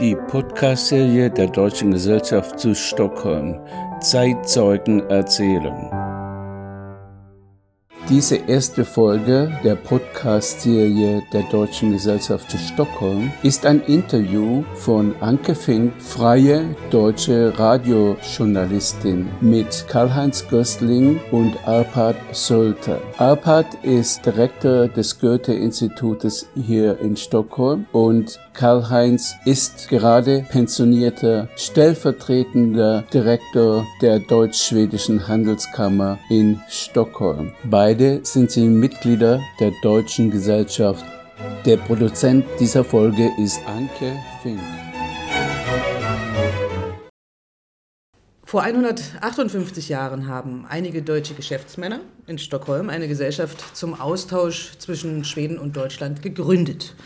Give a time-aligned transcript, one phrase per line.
[0.00, 3.58] Die Podcast-Serie der Deutschen Gesellschaft zu Stockholm
[4.00, 5.90] Zeitzeugen erzählen.
[8.08, 15.54] Diese erste Folge der Podcast-Serie der Deutschen Gesellschaft zu Stockholm ist ein Interview von Anke
[15.54, 22.98] Fink, freie deutsche Radiojournalistin, mit Karl-Heinz Göstling und Arpad Sölter.
[23.18, 33.86] Arpad ist Direktor des Goethe-Institutes hier in Stockholm und Karl-Heinz ist gerade pensionierter stellvertretender Direktor
[34.02, 37.52] der deutsch-schwedischen Handelskammer in Stockholm.
[37.62, 41.04] Beide sind sie Mitglieder der Deutschen Gesellschaft.
[41.66, 44.58] Der Produzent dieser Folge ist Anke Fink.
[48.42, 55.58] Vor 158 Jahren haben einige deutsche Geschäftsmänner in Stockholm eine Gesellschaft zum Austausch zwischen Schweden
[55.58, 56.96] und Deutschland gegründet.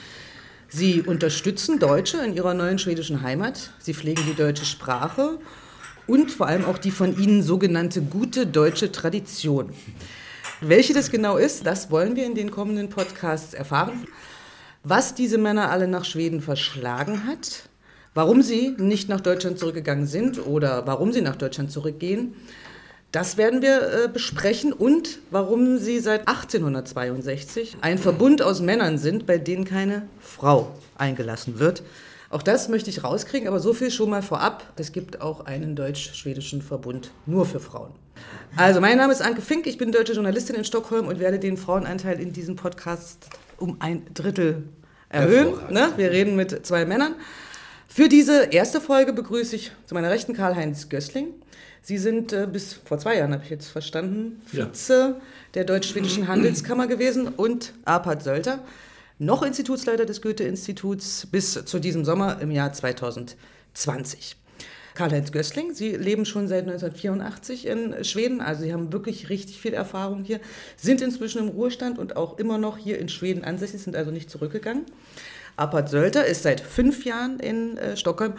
[0.75, 3.73] Sie unterstützen Deutsche in ihrer neuen schwedischen Heimat.
[3.79, 5.39] Sie pflegen die deutsche Sprache
[6.07, 9.75] und vor allem auch die von ihnen sogenannte gute deutsche Tradition.
[10.63, 14.07] Welche das genau ist, das wollen wir in den kommenden Podcasts erfahren.
[14.83, 17.69] Was diese Männer alle nach Schweden verschlagen hat,
[18.15, 22.35] warum sie nicht nach Deutschland zurückgegangen sind oder warum sie nach Deutschland zurückgehen,
[23.13, 29.27] das werden wir äh, besprechen und warum sie seit 1862 ein Verbund aus Männern sind,
[29.27, 31.83] bei denen keine Frau eingelassen wird.
[32.31, 34.73] Auch das möchte ich rauskriegen, aber so viel schon mal vorab.
[34.77, 37.91] Es gibt auch einen deutsch-schwedischen Verbund nur für Frauen.
[38.57, 41.59] Also, mein Name ist Anke Fink, ich bin deutsche Journalistin in Stockholm und werde den
[41.59, 44.65] Frauenanteil in diesem Podcast um ein Drittel
[45.11, 45.53] erhöhen.
[45.71, 45.93] Ne?
[45.97, 47.15] Wir reden mit zwei Männern.
[47.87, 51.27] Für diese erste Folge begrüße ich zu meiner Rechten Karl-Heinz Gößling.
[51.85, 55.21] Sie sind äh, bis vor zwei Jahren, habe ich jetzt verstanden, Vize ja.
[55.55, 58.61] der Deutsch-Schwedischen Handelskammer gewesen und Arpad Sölter,
[59.19, 64.37] noch Institutsleiter des Goethe-Instituts bis zu diesem Sommer im Jahr 2020.
[64.95, 69.75] Karl-Heinz Gößling, Sie leben schon seit 1984 in Schweden, also Sie haben wirklich richtig viel
[69.75, 70.41] Erfahrung hier,
[70.77, 74.31] sind inzwischen im Ruhestand und auch immer noch hier in Schweden ansässig, sind also nicht
[74.31, 74.85] zurückgegangen.
[75.57, 78.35] Arpad Sölter ist seit fünf Jahren in äh, Stockholm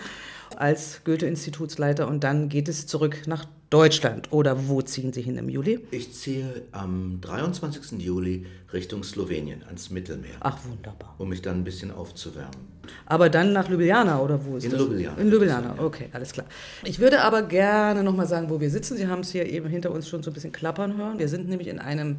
[0.58, 4.32] als Goethe-Institutsleiter und dann geht es zurück nach Deutschland.
[4.32, 5.80] Oder wo ziehen Sie hin im Juli?
[5.90, 8.00] Ich ziehe am 23.
[8.00, 10.36] Juli Richtung Slowenien, ans Mittelmeer.
[10.42, 11.16] Ach, wunderbar.
[11.18, 12.74] Um mich dann ein bisschen aufzuwärmen.
[13.08, 14.80] Aber dann nach Ljubljana oder wo ist In das?
[14.80, 15.18] Ljubljana.
[15.18, 16.46] In Ljubljana, okay, alles klar.
[16.84, 18.96] Ich würde aber gerne nochmal sagen, wo wir sitzen.
[18.96, 21.18] Sie haben es hier eben hinter uns schon so ein bisschen klappern hören.
[21.18, 22.18] Wir sind nämlich in einem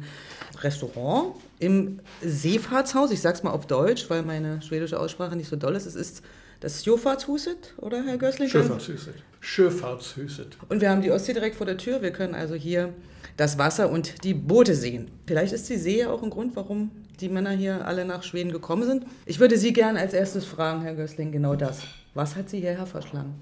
[0.61, 3.11] Restaurant im Seefahrtshaus.
[3.11, 5.85] Ich sage es mal auf Deutsch, weil meine schwedische Aussprache nicht so doll ist.
[5.85, 6.21] Es ist
[6.59, 8.49] das Sjöfartshuset, oder Herr Gößling?
[8.49, 9.15] Sjöfartshuset.
[9.39, 10.57] Sjöfartshuset.
[10.69, 12.01] Und wir haben die Ostsee direkt vor der Tür.
[12.01, 12.93] Wir können also hier
[13.37, 15.11] das Wasser und die Boote sehen.
[15.27, 18.51] Vielleicht ist die See ja auch ein Grund, warum die Männer hier alle nach Schweden
[18.51, 19.05] gekommen sind.
[19.25, 21.79] Ich würde Sie gerne als erstes fragen, Herr Gößling, genau das.
[22.13, 23.35] Was hat Sie hierher verschlagen?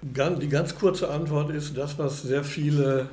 [0.00, 3.08] Die ganz kurze Antwort ist das, was sehr viele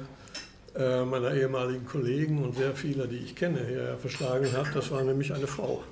[0.76, 4.68] äh, meiner ehemaligen Kollegen und sehr viele, die ich kenne, hierher verschlagen hat.
[4.76, 5.84] Das war nämlich eine Frau.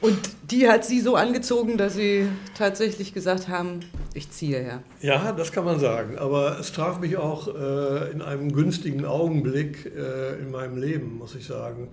[0.00, 0.18] Und
[0.50, 3.80] die hat Sie so angezogen, dass Sie tatsächlich gesagt haben,
[4.12, 4.82] ich ziehe her.
[5.00, 6.18] Ja, das kann man sagen.
[6.18, 11.34] Aber es traf mich auch äh, in einem günstigen Augenblick äh, in meinem Leben, muss
[11.34, 11.88] ich sagen.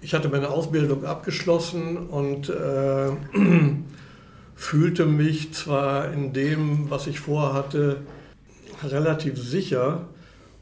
[0.00, 3.10] Ich hatte meine Ausbildung abgeschlossen und äh,
[4.54, 7.98] fühlte mich zwar in dem, was ich vorhatte,
[8.84, 10.06] relativ sicher.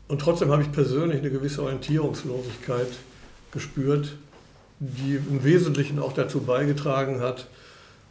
[0.08, 2.88] Und trotzdem habe ich persönlich eine gewisse Orientierungslosigkeit
[3.52, 4.16] gespürt
[4.80, 7.46] die im Wesentlichen auch dazu beigetragen hat,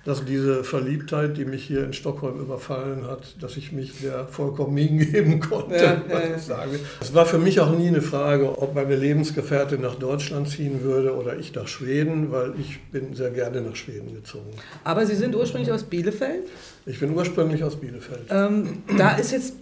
[0.07, 4.78] dass diese Verliebtheit, die mich hier in Stockholm überfallen hat, dass ich mich der vollkommen
[4.78, 5.75] hingeben konnte.
[5.75, 6.66] Ja, ja, ja.
[7.01, 11.13] Es war für mich auch nie eine Frage, ob meine Lebensgefährtin nach Deutschland ziehen würde
[11.13, 14.51] oder ich nach Schweden, weil ich bin sehr gerne nach Schweden gezogen.
[14.85, 16.47] Aber Sie sind ursprünglich aus Bielefeld?
[16.85, 18.28] Ich bin ursprünglich aus Bielefeld.
[18.29, 19.55] Ähm, da ist jetzt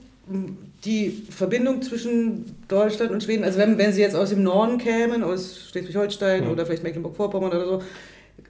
[0.84, 5.24] die Verbindung zwischen Deutschland und Schweden, also wenn, wenn Sie jetzt aus dem Norden kämen,
[5.24, 6.52] aus Schleswig-Holstein mhm.
[6.52, 7.82] oder vielleicht Mecklenburg-Vorpommern oder so,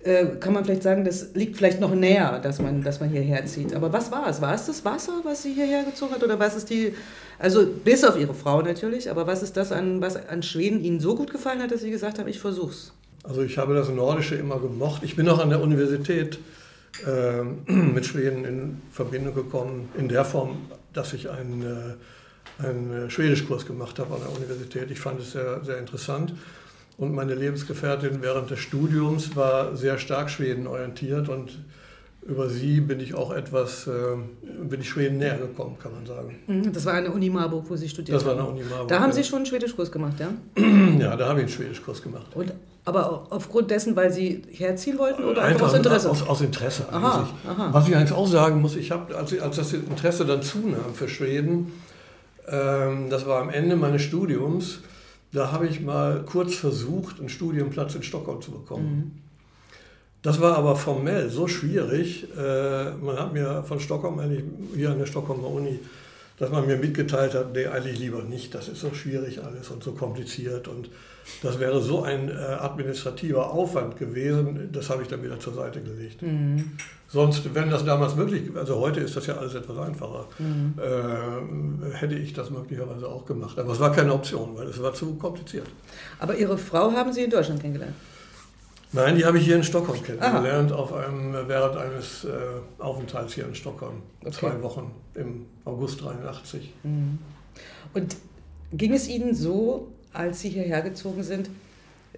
[0.03, 3.45] äh, kann man vielleicht sagen, das liegt vielleicht noch näher, dass man, dass man hierher
[3.45, 3.73] zieht.
[3.73, 4.41] Aber was war es?
[4.41, 6.23] War es das Wasser, was Sie hierher gezogen hat?
[6.23, 6.93] Oder was ist die,
[7.39, 10.99] also bis auf Ihre Frau natürlich, aber was ist das, an, was an Schweden Ihnen
[10.99, 12.93] so gut gefallen hat, dass Sie gesagt haben, ich versuch's?
[13.23, 15.01] Also ich habe das Nordische immer gemocht.
[15.03, 16.37] Ich bin auch an der Universität
[17.05, 20.57] äh, mit Schweden in Verbindung gekommen, in der Form,
[20.93, 21.95] dass ich einen, äh,
[22.59, 24.91] einen Schwedischkurs gemacht habe an der Universität.
[24.91, 26.33] Ich fand es sehr, sehr interessant.
[26.97, 31.59] Und meine Lebensgefährtin während des Studiums war sehr stark Schweden orientiert und
[32.25, 33.91] über sie bin ich auch etwas, äh,
[34.63, 36.39] bin ich Schweden näher gekommen, kann man sagen.
[36.47, 38.25] Mhm, das war eine Uni Marburg, wo Sie studiert haben.
[38.25, 38.87] Das war eine Uni Marburg.
[38.87, 40.29] Da haben Sie schon einen Schwedischkurs gemacht, ja?
[40.99, 42.25] ja, da habe ich einen Schwedischkurs gemacht.
[42.33, 42.51] Und,
[42.83, 46.09] aber aufgrund dessen, weil Sie herziehen wollten oder einfach, aus Interesse?
[46.09, 47.69] Aus, aus Interesse aha, aha.
[47.71, 51.07] Was ich eigentlich auch sagen muss, ich habe, als, als das Interesse dann zunahm für
[51.07, 51.73] Schweden,
[52.47, 54.79] das war am Ende meines Studiums,
[55.31, 58.95] da habe ich mal kurz versucht, einen Studienplatz in Stockholm zu bekommen.
[58.95, 59.11] Mhm.
[60.21, 62.27] Das war aber formell so schwierig.
[62.35, 64.43] Äh, man hat mir von Stockholm, eigentlich
[64.73, 65.79] hier an der Stockholmer Uni,
[66.37, 69.83] dass man mir mitgeteilt hat, nee, eigentlich lieber nicht, das ist so schwierig alles und
[69.83, 70.89] so kompliziert und
[71.41, 75.81] das wäre so ein äh, administrativer Aufwand gewesen, das habe ich dann wieder zur Seite
[75.81, 76.21] gelegt.
[76.21, 76.73] Mhm.
[77.07, 80.73] Sonst, wenn das damals möglich, also heute ist das ja alles etwas einfacher, mhm.
[80.77, 83.57] äh, hätte ich das möglicherweise auch gemacht.
[83.57, 85.67] Aber es war keine Option, weil es war zu kompliziert.
[86.19, 87.95] Aber Ihre Frau haben Sie in Deutschland kennengelernt?
[88.95, 92.29] Nein, die habe ich hier in Stockholm kennengelernt, auf einem, während eines äh,
[92.79, 94.01] Aufenthalts hier in Stockholm.
[94.21, 94.31] Okay.
[94.31, 96.73] Zwei Wochen im August 83.
[96.83, 97.19] Mhm.
[97.93, 98.15] Und
[98.71, 101.49] ging es Ihnen so, als Sie hierher gezogen sind?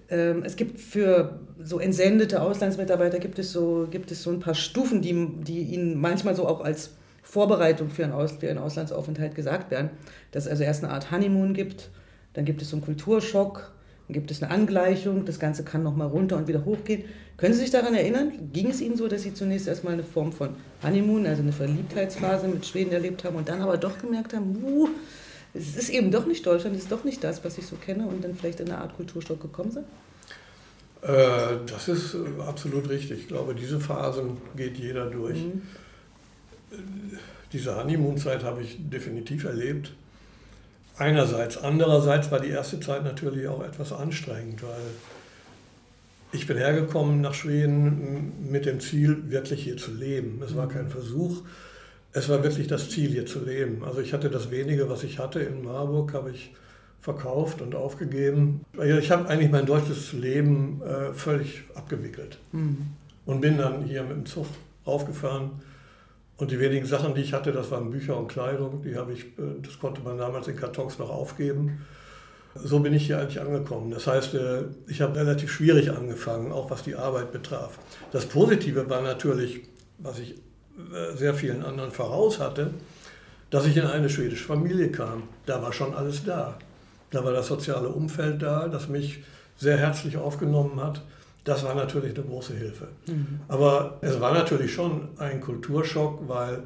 [0.10, 4.56] Ähm, es gibt für so entsendete Auslandsmitarbeiter gibt es so, gibt es so ein paar
[4.56, 6.92] Stufen, die, die Ihnen manchmal so auch als
[7.24, 9.90] Vorbereitung für einen, Aus, für einen Auslandsaufenthalt gesagt werden.
[10.32, 11.90] Dass es also erst eine Art Honeymoon gibt,
[12.34, 13.72] dann gibt es so einen Kulturschock,
[14.08, 17.04] dann gibt es eine Angleichung, das Ganze kann nochmal runter und wieder hochgehen.
[17.36, 18.52] Können Sie sich daran erinnern?
[18.54, 22.48] Ging es Ihnen so, dass Sie zunächst erstmal eine Form von Honeymoon, also eine Verliebtheitsphase
[22.48, 24.88] mit Schweden erlebt haben und dann aber doch gemerkt haben, uh,
[25.54, 28.08] es ist eben doch nicht Deutschland, es ist doch nicht das, was ich so kenne
[28.08, 29.86] und dann vielleicht in eine Art Kulturstock gekommen sind?
[31.02, 33.20] Äh, das ist äh, absolut richtig.
[33.20, 35.38] Ich glaube, diese Phasen geht jeder durch.
[35.38, 35.62] Mhm.
[37.54, 39.94] Diese Honeymoon-Zeit habe ich definitiv erlebt.
[40.98, 41.58] Einerseits.
[41.58, 44.82] Andererseits war die erste Zeit natürlich auch etwas anstrengend, weil
[46.32, 50.42] ich bin hergekommen nach Schweden mit dem Ziel, wirklich hier zu leben.
[50.44, 51.44] Es war kein Versuch,
[52.14, 53.84] es war wirklich das Ziel, hier zu leben.
[53.84, 56.52] Also ich hatte das wenige, was ich hatte in Marburg, habe ich
[57.00, 58.66] verkauft und aufgegeben.
[59.00, 62.88] Ich habe eigentlich mein deutsches Leben äh, völlig abgewickelt mhm.
[63.26, 64.48] und bin dann hier mit dem Zug
[64.86, 65.52] raufgefahren
[66.38, 69.26] und die wenigen Sachen, die ich hatte, das waren Bücher und Kleidung, die habe ich,
[69.26, 71.86] äh, das konnte man damals in Kartons noch aufgeben.
[72.56, 73.92] So bin ich hier eigentlich angekommen.
[73.92, 77.80] Das heißt, äh, ich habe relativ schwierig angefangen, auch was die Arbeit betraf.
[78.12, 79.62] Das Positive war natürlich,
[79.98, 80.36] was ich
[80.78, 82.72] äh, sehr vielen anderen voraus hatte,
[83.50, 85.24] dass ich in eine schwedische Familie kam.
[85.46, 86.58] Da war schon alles da.
[87.10, 89.24] Da war das soziale Umfeld da, das mich
[89.58, 91.02] sehr herzlich aufgenommen hat.
[91.48, 92.90] Das war natürlich eine große Hilfe.
[93.08, 93.40] Mhm.
[93.48, 96.64] Aber es war natürlich schon ein Kulturschock, weil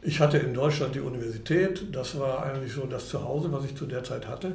[0.00, 3.84] ich hatte in Deutschland die Universität, das war eigentlich so das Zuhause, was ich zu
[3.84, 4.54] der Zeit hatte.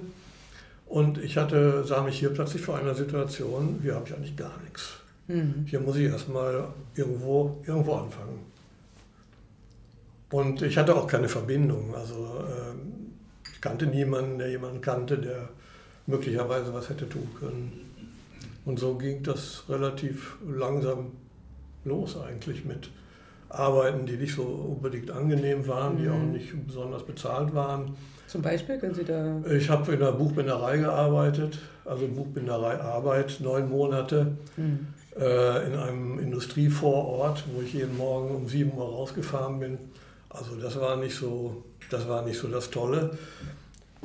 [0.88, 4.58] Und ich hatte, sah mich hier plötzlich vor einer Situation, hier habe ich eigentlich gar
[4.64, 4.94] nichts.
[5.28, 5.66] Mhm.
[5.68, 8.40] Hier muss ich erstmal irgendwo, irgendwo anfangen.
[10.32, 11.94] Und ich hatte auch keine Verbindung.
[11.94, 15.50] Also äh, ich kannte niemanden, der jemanden kannte, der
[16.08, 17.87] möglicherweise was hätte tun können.
[18.68, 21.14] Und so ging das relativ langsam
[21.86, 22.90] los eigentlich mit
[23.48, 26.34] Arbeiten, die nicht so unbedingt angenehm waren, die auch mhm.
[26.34, 27.96] nicht besonders bezahlt waren.
[28.28, 29.42] Zum Beispiel können Sie da.
[29.50, 34.88] Ich habe in der Buchbinderei gearbeitet, also Buchbinderei Arbeit, neun Monate mhm.
[35.18, 39.78] äh, in einem Industrievorort, wo ich jeden Morgen um sieben Uhr rausgefahren bin.
[40.28, 43.18] Also das war nicht so, das war nicht so das Tolle.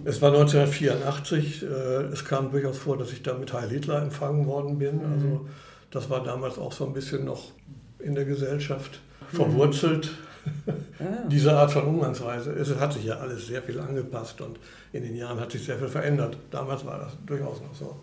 [0.05, 1.63] Es war 1984.
[1.63, 1.67] Äh,
[2.13, 4.97] es kam durchaus vor, dass ich da mit Heil Hitler empfangen worden bin.
[4.97, 5.13] Mhm.
[5.13, 5.49] Also
[5.91, 7.53] das war damals auch so ein bisschen noch
[7.99, 9.01] in der Gesellschaft
[9.33, 9.37] mhm.
[9.37, 10.11] verwurzelt.
[10.99, 11.03] Ah.
[11.29, 12.53] Diese Art von Umgangsweise.
[12.53, 14.59] Es hat sich ja alles sehr viel angepasst und
[14.93, 16.37] in den Jahren hat sich sehr viel verändert.
[16.51, 18.03] Damals war das durchaus noch so.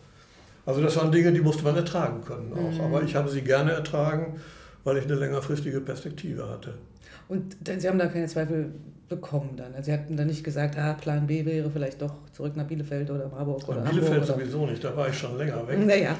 [0.66, 2.72] Also das waren Dinge, die musste man ertragen können auch.
[2.72, 2.82] Mhm.
[2.82, 4.40] Aber ich habe sie gerne ertragen,
[4.84, 6.76] weil ich eine längerfristige Perspektive hatte.
[7.28, 8.72] Und Sie haben da keine Zweifel
[9.10, 9.74] bekommen dann?
[9.74, 13.10] Also Sie hatten dann nicht gesagt, ah, Plan B wäre vielleicht doch zurück nach Bielefeld
[13.10, 15.86] oder Marburg oder ja, Bielefeld Hamburg, sowieso nicht, da war ich schon länger weg.
[15.86, 16.16] Naja.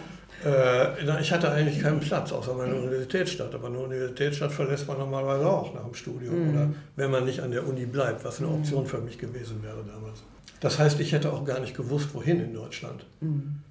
[0.46, 3.54] Äh, ich hatte eigentlich keinen Platz, außer meiner Universitätsstadt.
[3.54, 6.50] Aber eine Universitätsstadt verlässt man normalerweise auch nach dem Studium mhm.
[6.50, 8.56] oder wenn man nicht an der Uni bleibt, was eine mhm.
[8.56, 10.24] Option für mich gewesen wäre damals.
[10.62, 13.06] Das heißt, ich hätte auch gar nicht gewusst, wohin in Deutschland.
[13.22, 13.62] Mhm.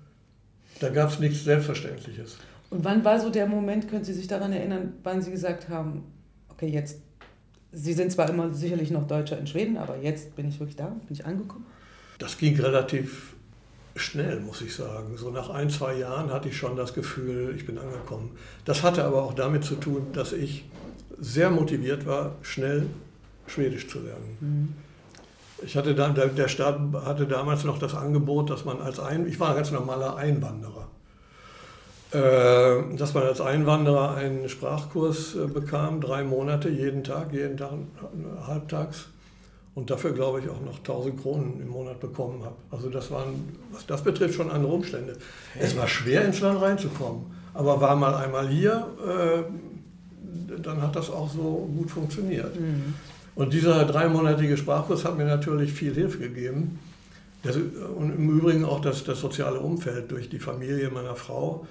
[0.81, 2.39] Da gab es nichts Selbstverständliches.
[2.71, 6.05] Und wann war so der Moment, können Sie sich daran erinnern, wann Sie gesagt haben,
[6.51, 6.99] okay, jetzt
[7.73, 10.87] Sie sind zwar immer sicherlich noch Deutscher in Schweden, aber jetzt bin ich wirklich da,
[10.87, 11.67] bin ich angekommen.
[12.19, 13.35] Das ging relativ
[13.95, 15.17] schnell, muss ich sagen.
[15.17, 18.31] So nach ein, zwei Jahren hatte ich schon das Gefühl, ich bin angekommen.
[18.65, 20.65] Das hatte aber auch damit zu tun, dass ich
[21.21, 22.87] sehr motiviert war, schnell
[23.47, 24.37] Schwedisch zu lernen.
[24.41, 24.75] Mhm.
[25.65, 29.41] Ich hatte dann, der Staat hatte damals noch das Angebot, dass man als ein, ich
[29.41, 30.89] war ein ganz normaler Einwanderer.
[32.11, 37.73] Äh, dass man als Einwanderer einen Sprachkurs äh, bekam, drei Monate, jeden Tag, jeden Tag
[38.47, 39.09] halbtags.
[39.75, 42.57] Und dafür, glaube ich, auch noch 1000 Kronen im Monat bekommen habe.
[42.71, 45.17] Also das waren, was das betrifft, schon andere Umstände.
[45.59, 47.27] Es war schwer, ins Land reinzukommen.
[47.53, 52.59] Aber war mal einmal hier, äh, dann hat das auch so gut funktioniert.
[52.59, 52.95] Mhm.
[53.35, 56.81] Und dieser dreimonatige Sprachkurs hat mir natürlich viel Hilfe gegeben.
[57.43, 61.67] Das, und im Übrigen auch das, das soziale Umfeld durch die Familie meiner Frau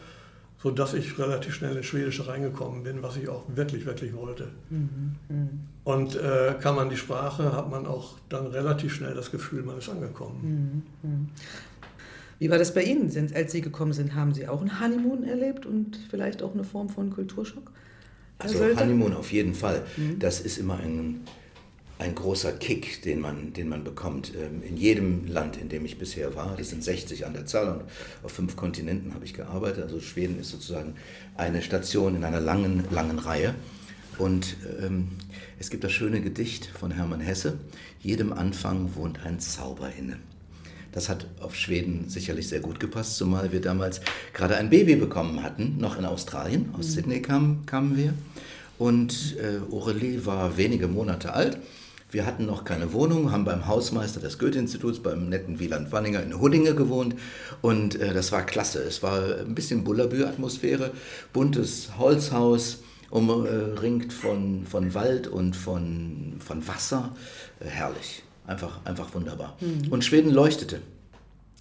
[0.61, 4.49] sodass ich relativ schnell ins Schwedische reingekommen bin, was ich auch wirklich, wirklich wollte.
[4.69, 5.15] Mhm.
[5.29, 5.49] Mhm.
[5.83, 9.77] Und äh, kann man die Sprache, hat man auch dann relativ schnell das Gefühl, man
[9.77, 10.83] ist angekommen.
[11.03, 11.29] Mhm.
[12.39, 13.09] Wie war das bei Ihnen?
[13.09, 16.63] Sind, als Sie gekommen sind, haben Sie auch ein Honeymoon erlebt und vielleicht auch eine
[16.63, 17.71] Form von Kulturschock?
[18.39, 19.83] Also Honeymoon auf jeden Fall.
[19.95, 20.19] Mhm.
[20.19, 21.21] Das ist immer ein
[21.99, 24.33] ein großer Kick, den man, den man bekommt.
[24.35, 27.69] Ähm, in jedem Land, in dem ich bisher war, das sind 60 an der Zahl
[27.69, 27.83] und
[28.23, 29.83] auf fünf Kontinenten habe ich gearbeitet.
[29.83, 30.95] Also Schweden ist sozusagen
[31.35, 33.55] eine Station in einer langen, langen Reihe.
[34.17, 35.09] Und ähm,
[35.59, 37.57] es gibt das schöne Gedicht von Hermann Hesse,
[38.01, 40.17] jedem Anfang wohnt ein Zauber inne.
[40.91, 44.01] Das hat auf Schweden sicherlich sehr gut gepasst, zumal wir damals
[44.33, 46.69] gerade ein Baby bekommen hatten, noch in Australien.
[46.73, 46.91] Aus mhm.
[46.91, 48.13] Sydney kam, kamen wir.
[48.79, 51.59] Und äh, Aurelie war wenige Monate alt
[52.09, 56.39] wir hatten noch keine Wohnung, haben beim Hausmeister des Goethe-Instituts, beim netten Wieland Wanninger in
[56.39, 57.15] Huddinge gewohnt
[57.61, 58.79] und äh, das war klasse.
[58.79, 60.91] Es war ein bisschen Bullabü-Atmosphäre,
[61.33, 67.15] buntes Holzhaus, umringt von, von Wald und von, von Wasser.
[67.59, 69.57] Äh, herrlich, einfach, einfach wunderbar.
[69.59, 69.91] Mhm.
[69.91, 70.81] Und Schweden leuchtete.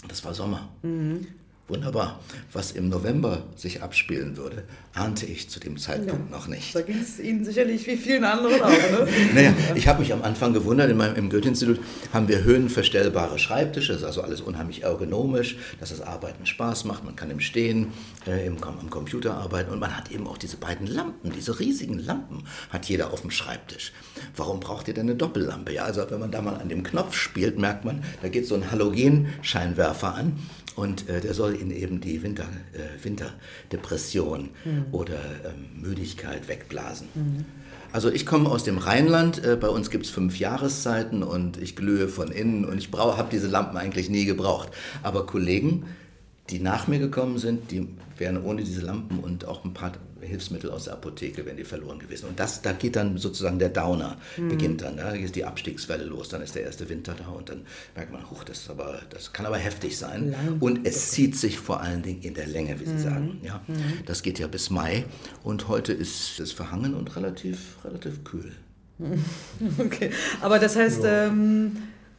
[0.09, 0.69] Das war Sommer.
[0.83, 1.27] Mhm.
[1.69, 2.21] Wunderbar.
[2.53, 4.63] Was im November sich abspielen würde,
[4.95, 6.73] ahnte ich zu dem Zeitpunkt ja, noch nicht.
[6.77, 8.69] Da ging es Ihnen sicherlich wie vielen anderen auch.
[8.69, 9.09] Ne?
[9.35, 11.81] naja, ich habe mich am Anfang gewundert, in meinem, im Goethe-Institut
[12.13, 17.05] haben wir höhenverstellbare Schreibtische, das ist also alles unheimlich ergonomisch, dass das Arbeiten Spaß macht,
[17.05, 17.93] man kann im Stehen
[18.29, 21.99] äh, im, am Computer arbeiten und man hat eben auch diese beiden Lampen, diese riesigen
[21.99, 23.93] Lampen hat jeder auf dem Schreibtisch.
[24.37, 25.73] Warum braucht ihr denn eine Doppellampe?
[25.73, 28.55] Ja, also wenn man da mal an dem Knopf spielt, merkt man, da geht so
[28.55, 30.39] ein Halogenscheinwerfer an
[30.77, 34.85] und äh, der soll Ihnen eben die Winter, äh, Winterdepression mhm.
[34.93, 37.09] oder ähm, Müdigkeit wegblasen.
[37.15, 37.45] Mhm.
[37.93, 41.77] Also ich komme aus dem Rheinland, äh, bei uns gibt es fünf Jahreszeiten und ich
[41.77, 44.69] glühe von innen und ich habe diese Lampen eigentlich nie gebraucht.
[45.03, 45.87] Aber Kollegen,
[46.51, 49.93] die nach mir gekommen sind, die wären ohne diese Lampen und auch ein paar
[50.27, 52.29] Hilfsmittel aus der Apotheke, wären die verloren gewesen.
[52.29, 54.49] Und das, da geht dann sozusagen der Downer, mhm.
[54.49, 54.97] beginnt dann.
[54.97, 57.63] Da ist die Abstiegswelle los, dann ist der erste Winter da und dann
[57.95, 60.31] merkt man, huch, das, aber, das kann aber heftig sein.
[60.31, 60.57] Lang.
[60.61, 62.99] Und es zieht sich vor allen Dingen in der Länge, wie Sie mhm.
[62.99, 63.41] sagen.
[63.43, 63.63] Ja?
[63.67, 64.05] Mhm.
[64.07, 65.05] Das geht ja bis Mai
[65.43, 68.53] und heute ist es verhangen und relativ, relativ kühl.
[69.79, 71.03] Okay, aber das heißt...
[71.05, 71.27] Ja.
[71.27, 71.77] Ähm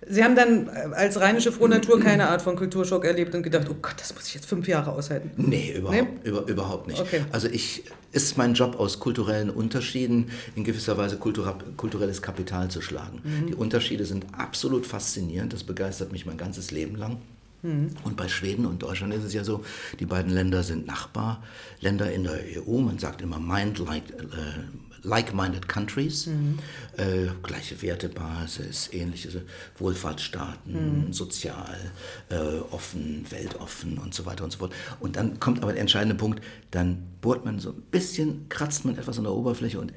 [0.09, 3.75] Sie haben dann äh, als rheinische Frohnatur keine Art von Kulturschock erlebt und gedacht, oh
[3.81, 5.31] Gott, das muss ich jetzt fünf Jahre aushalten.
[5.37, 6.29] Nee, überhaupt, nee?
[6.29, 6.99] Über, überhaupt nicht.
[6.99, 7.25] Okay.
[7.31, 13.21] Also ich ist mein Job aus kulturellen Unterschieden in gewisser Weise kulturelles Kapital zu schlagen.
[13.23, 13.47] Mhm.
[13.47, 17.17] Die Unterschiede sind absolut faszinierend, das begeistert mich mein ganzes Leben lang.
[17.63, 17.89] Mhm.
[18.03, 19.63] Und bei Schweden und Deutschland ist es ja so,
[19.99, 22.77] die beiden Länder sind Nachbarländer in der EU.
[22.79, 26.59] Man sagt immer mind like, äh, like-minded countries, mhm.
[26.97, 29.41] äh, gleiche Wertebasis, ähnliche
[29.77, 31.13] Wohlfahrtsstaaten, mhm.
[31.13, 31.91] sozial,
[32.29, 32.35] äh,
[32.71, 34.73] offen, weltoffen und so weiter und so fort.
[34.99, 38.97] Und dann kommt aber der entscheidende Punkt, dann bohrt man so ein bisschen, kratzt man
[38.97, 39.93] etwas an der Oberfläche und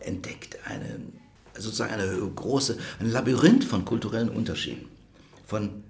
[0.00, 1.00] entdeckt eine,
[1.54, 4.86] sozusagen eine große, ein Labyrinth von kulturellen Unterschieden,
[5.46, 5.82] von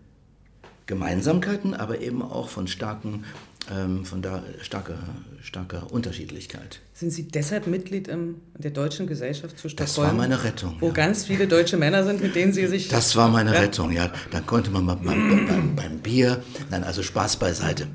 [0.86, 3.24] Gemeinsamkeiten, aber eben auch von starken
[3.70, 4.98] ähm, von da starker,
[5.42, 6.80] starker Unterschiedlichkeit.
[6.94, 9.86] Sind Sie deshalb Mitglied in der Deutschen Gesellschaft zu Stockholm?
[9.86, 10.76] Das war meine Rettung.
[10.80, 10.92] Wo ja.
[10.92, 12.88] ganz viele deutsche Männer sind, mit denen Sie sich...
[12.88, 13.60] Das war meine ja.
[13.60, 14.12] Rettung, ja.
[14.30, 17.86] Dann konnte man mal beim, beim, beim Bier, nein, also Spaß beiseite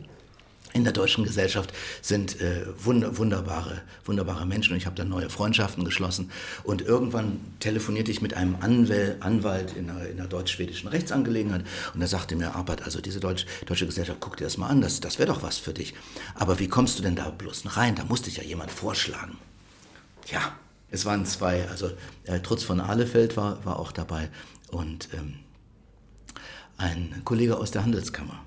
[0.74, 5.30] in der deutschen Gesellschaft sind äh, wund wunderbare, wunderbare Menschen und ich habe dann neue
[5.30, 6.32] Freundschaften geschlossen.
[6.64, 11.64] Und irgendwann telefonierte ich mit einem Anwäl Anwalt in einer, in einer deutsch-schwedischen Rechtsangelegenheit
[11.94, 14.82] und er sagte mir, Arbeit, also diese Deutsch, deutsche Gesellschaft, guck dir das mal an,
[14.82, 15.94] das, das wäre doch was für dich.
[16.36, 17.96] Aber wie kommst du denn da bloß rein?
[17.96, 19.38] Da musste ich ja jemand vorschlagen.
[20.28, 20.56] Ja,
[20.90, 21.92] es waren zwei, also
[22.26, 24.30] äh, Trutz von Ahlefeld war, war auch dabei
[24.70, 25.36] und ähm,
[26.78, 28.44] ein Kollege aus der Handelskammer.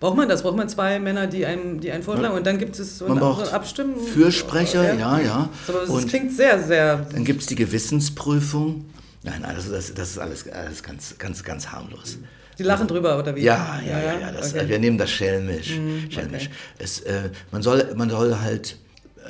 [0.00, 0.42] Braucht man das?
[0.42, 2.34] Braucht man zwei Männer, die einen, die einen vorschlagen?
[2.34, 4.02] Und dann gibt es so eine Abstimmung?
[4.02, 5.48] Fürsprecher, ja, ja.
[5.68, 7.06] Aber das und klingt sehr, sehr.
[7.12, 8.86] Dann gibt es die Gewissensprüfung.
[9.22, 12.16] Nein, also das, das ist alles, alles ganz, ganz, ganz harmlos.
[12.58, 13.42] Die lachen drüber, oder wie?
[13.42, 14.18] Ja, ja, ja.
[14.18, 14.68] ja das, okay.
[14.68, 15.78] Wir nehmen das schelmisch.
[15.78, 16.46] Mm, schelmisch.
[16.46, 16.54] Okay.
[16.78, 18.76] Es, äh, man, soll, man soll halt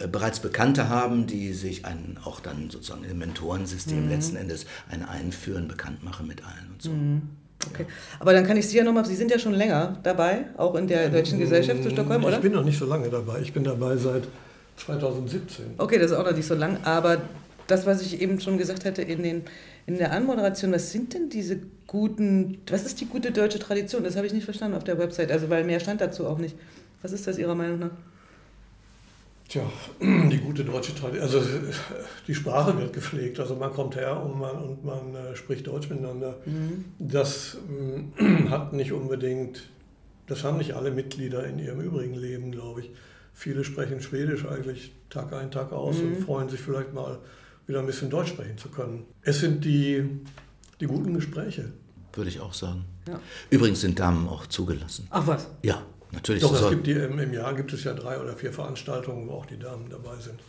[0.00, 4.10] äh, bereits Bekannte haben, die sich einen, auch dann sozusagen im Mentorensystem mm.
[4.10, 6.90] letzten Endes ein Einführen bekannt machen mit allen und so.
[6.90, 7.22] Mm.
[7.68, 7.86] Okay.
[8.18, 10.86] Aber dann kann ich Sie ja nochmal, Sie sind ja schon länger dabei, auch in
[10.86, 12.36] der Deutschen Gesellschaft zu Stockholm, oder?
[12.36, 13.40] Ich bin noch nicht so lange dabei.
[13.40, 14.24] Ich bin dabei seit
[14.76, 15.66] 2017.
[15.78, 16.78] Okay, das ist auch noch nicht so lang.
[16.84, 17.18] Aber
[17.66, 19.42] das, was ich eben schon gesagt hatte in, den,
[19.86, 24.04] in der Anmoderation, was sind denn diese guten, was ist die gute deutsche Tradition?
[24.04, 26.56] Das habe ich nicht verstanden auf der Website, also weil mehr stand dazu auch nicht.
[27.02, 27.90] Was ist das Ihrer Meinung nach?
[29.50, 29.64] Tja,
[30.00, 31.42] die gute deutsche Tradition, also
[32.28, 35.90] die Sprache wird gepflegt, also man kommt her und man, und man äh, spricht Deutsch
[35.90, 36.36] miteinander.
[36.46, 36.84] Mhm.
[37.00, 37.58] Das
[38.16, 39.68] äh, hat nicht unbedingt,
[40.28, 42.90] das haben nicht alle Mitglieder in ihrem übrigen Leben, glaube ich.
[43.34, 46.14] Viele sprechen Schwedisch eigentlich Tag ein, Tag aus mhm.
[46.14, 47.18] und freuen sich vielleicht mal
[47.66, 49.04] wieder ein bisschen Deutsch sprechen zu können.
[49.22, 50.04] Es sind die,
[50.78, 51.72] die guten Gespräche.
[52.12, 52.84] Würde ich auch sagen.
[53.08, 53.18] Ja.
[53.50, 55.08] Übrigens sind Damen auch zugelassen.
[55.10, 55.48] Ach was?
[55.64, 55.82] Ja.
[56.12, 56.42] Natürlich.
[56.42, 59.34] Doch, es gibt die, im, im, Jahr gibt es ja drei oder vier Veranstaltungen, wo
[59.34, 60.40] auch die Damen dabei sind.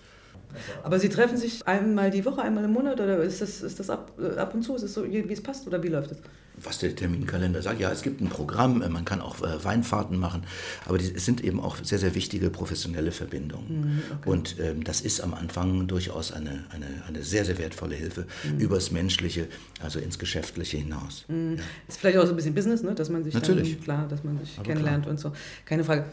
[0.84, 3.90] Aber Sie treffen sich einmal die Woche, einmal im Monat oder ist das, ist das
[3.90, 4.76] ab, äh, ab und zu?
[4.76, 6.18] Ist es so, wie es passt oder wie läuft es?
[6.64, 10.18] Was der Terminkalender sagt, ja, es gibt ein Programm, äh, man kann auch äh, Weinfahrten
[10.20, 10.44] machen,
[10.86, 13.82] aber es sind eben auch sehr, sehr wichtige professionelle Verbindungen.
[13.82, 14.30] Mhm, okay.
[14.30, 18.60] Und ähm, das ist am Anfang durchaus eine, eine, eine sehr, sehr wertvolle Hilfe mhm.
[18.60, 19.48] übers Menschliche,
[19.82, 21.26] also ins Geschäftliche hinaus.
[21.28, 21.56] Mhm.
[21.58, 21.64] Ja.
[21.88, 22.94] Ist vielleicht auch so ein bisschen Business, ne?
[22.94, 23.76] dass man sich Natürlich.
[23.76, 25.12] Dann, klar, dass man sich aber kennenlernt klar.
[25.12, 25.32] und so.
[25.66, 26.06] Keine Frage.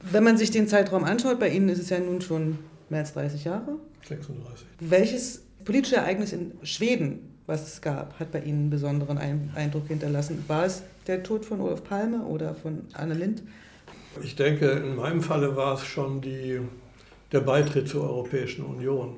[0.00, 2.58] Wenn man sich den Zeitraum anschaut, bei Ihnen ist es ja nun schon
[2.94, 3.76] mehr als 30 Jahre.
[4.08, 4.66] 36.
[4.80, 10.44] Welches politische Ereignis in Schweden, was es gab, hat bei Ihnen einen besonderen Eindruck hinterlassen?
[10.46, 13.42] War es der Tod von Olaf Palme oder von Anne Lind?
[14.22, 16.60] Ich denke, in meinem Falle war es schon die,
[17.32, 19.16] der Beitritt zur Europäischen Union.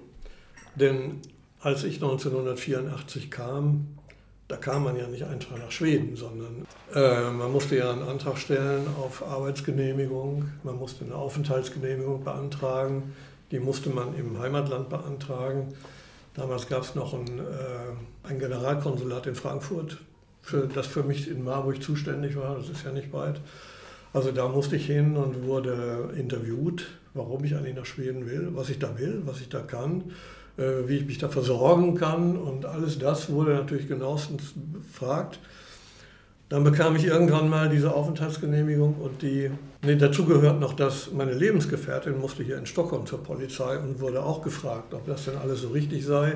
[0.74, 1.20] Denn
[1.60, 3.86] als ich 1984 kam,
[4.48, 8.38] da kam man ja nicht einfach nach Schweden, sondern äh, man musste ja einen Antrag
[8.38, 13.14] stellen auf Arbeitsgenehmigung, man musste eine Aufenthaltsgenehmigung beantragen,
[13.50, 15.74] die musste man im Heimatland beantragen.
[16.34, 19.98] Damals gab es noch ein, äh, ein, Generalkonsulat in Frankfurt,
[20.42, 23.40] für, das für mich in Marburg zuständig war, das ist ja nicht weit.
[24.12, 28.68] Also da musste ich hin und wurde interviewt, warum ich eigentlich nach Schweden will, was
[28.68, 30.04] ich da will, was ich da kann
[30.58, 35.38] äh, wie ich mich da versorgen kann und alles das wurde natürlich genauestens befragt.
[36.48, 39.50] Dann bekam ich irgendwann mal diese Aufenthaltsgenehmigung und die,
[39.84, 44.22] nee, dazu gehört noch, dass meine Lebensgefährtin musste hier in Stockholm zur Polizei und wurde
[44.22, 46.34] auch gefragt, ob das denn alles so richtig sei,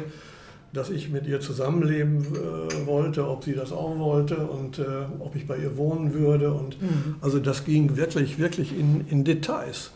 [0.73, 4.85] dass ich mit ihr zusammenleben äh, wollte, ob sie das auch wollte und äh,
[5.21, 6.53] ob ich bei ihr wohnen würde.
[6.53, 7.17] Und mhm.
[7.21, 9.93] also das ging wirklich, wirklich in, in Details.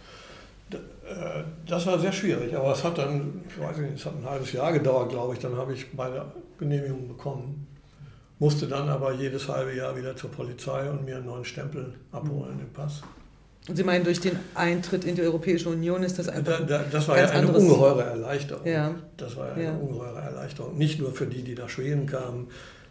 [0.72, 4.28] Äh, das war sehr schwierig, aber es hat dann, ich weiß nicht, es hat ein
[4.28, 6.24] halbes Jahr gedauert, glaube ich, dann habe ich meine
[6.58, 7.66] Genehmigung bekommen.
[8.38, 12.58] Musste dann aber jedes halbe Jahr wieder zur Polizei und mir einen neuen Stempel abholen,
[12.58, 13.02] den Pass.
[13.66, 16.58] Und Sie meinen, durch den Eintritt in die Europäische Union ist das einfach.
[16.58, 18.66] Da, da, das war ja eine ungeheure Erleichterung.
[18.66, 18.94] Ja.
[19.16, 19.72] Das war ja eine ja.
[19.72, 20.76] ungeheure Erleichterung.
[20.76, 22.48] Nicht nur für die, die nach Schweden kamen.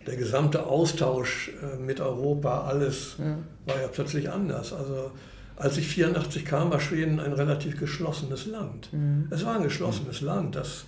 [0.07, 3.37] Der gesamte Austausch äh, mit Europa, alles ja.
[3.65, 4.73] war ja plötzlich anders.
[4.73, 5.11] Also
[5.55, 8.91] als ich 84 kam, war Schweden ein relativ geschlossenes Land.
[8.91, 9.27] Mhm.
[9.29, 10.27] Es war ein geschlossenes mhm.
[10.27, 10.55] Land.
[10.55, 10.85] Das,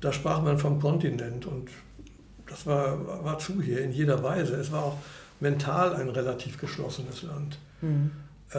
[0.00, 1.68] da sprach man vom Kontinent und
[2.50, 4.54] das war, war zu hier in jeder Weise.
[4.56, 4.98] Es war auch
[5.38, 7.58] mental ein relativ geschlossenes Land.
[7.80, 8.10] Mhm.
[8.50, 8.58] Äh,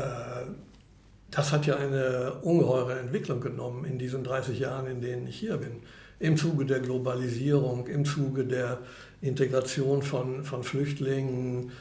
[1.29, 5.57] das hat ja eine ungeheure Entwicklung genommen in diesen 30 Jahren, in denen ich hier
[5.57, 5.71] bin.
[6.19, 8.79] Im Zuge der Globalisierung, im Zuge der
[9.21, 11.71] Integration von, von Flüchtlingen,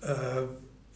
[0.00, 0.42] äh,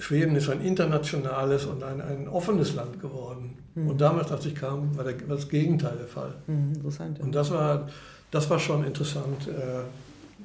[0.00, 3.59] Schweden ist ein internationales und ein, ein offenes Land geworden.
[3.74, 3.88] Mhm.
[3.88, 6.35] Und damals, als ich kam, war, der, war das Gegenteil der Fall.
[6.46, 7.18] Mhm, interessant.
[7.18, 7.24] Ja.
[7.24, 7.88] Und das war,
[8.31, 9.83] das war schon interessant, äh,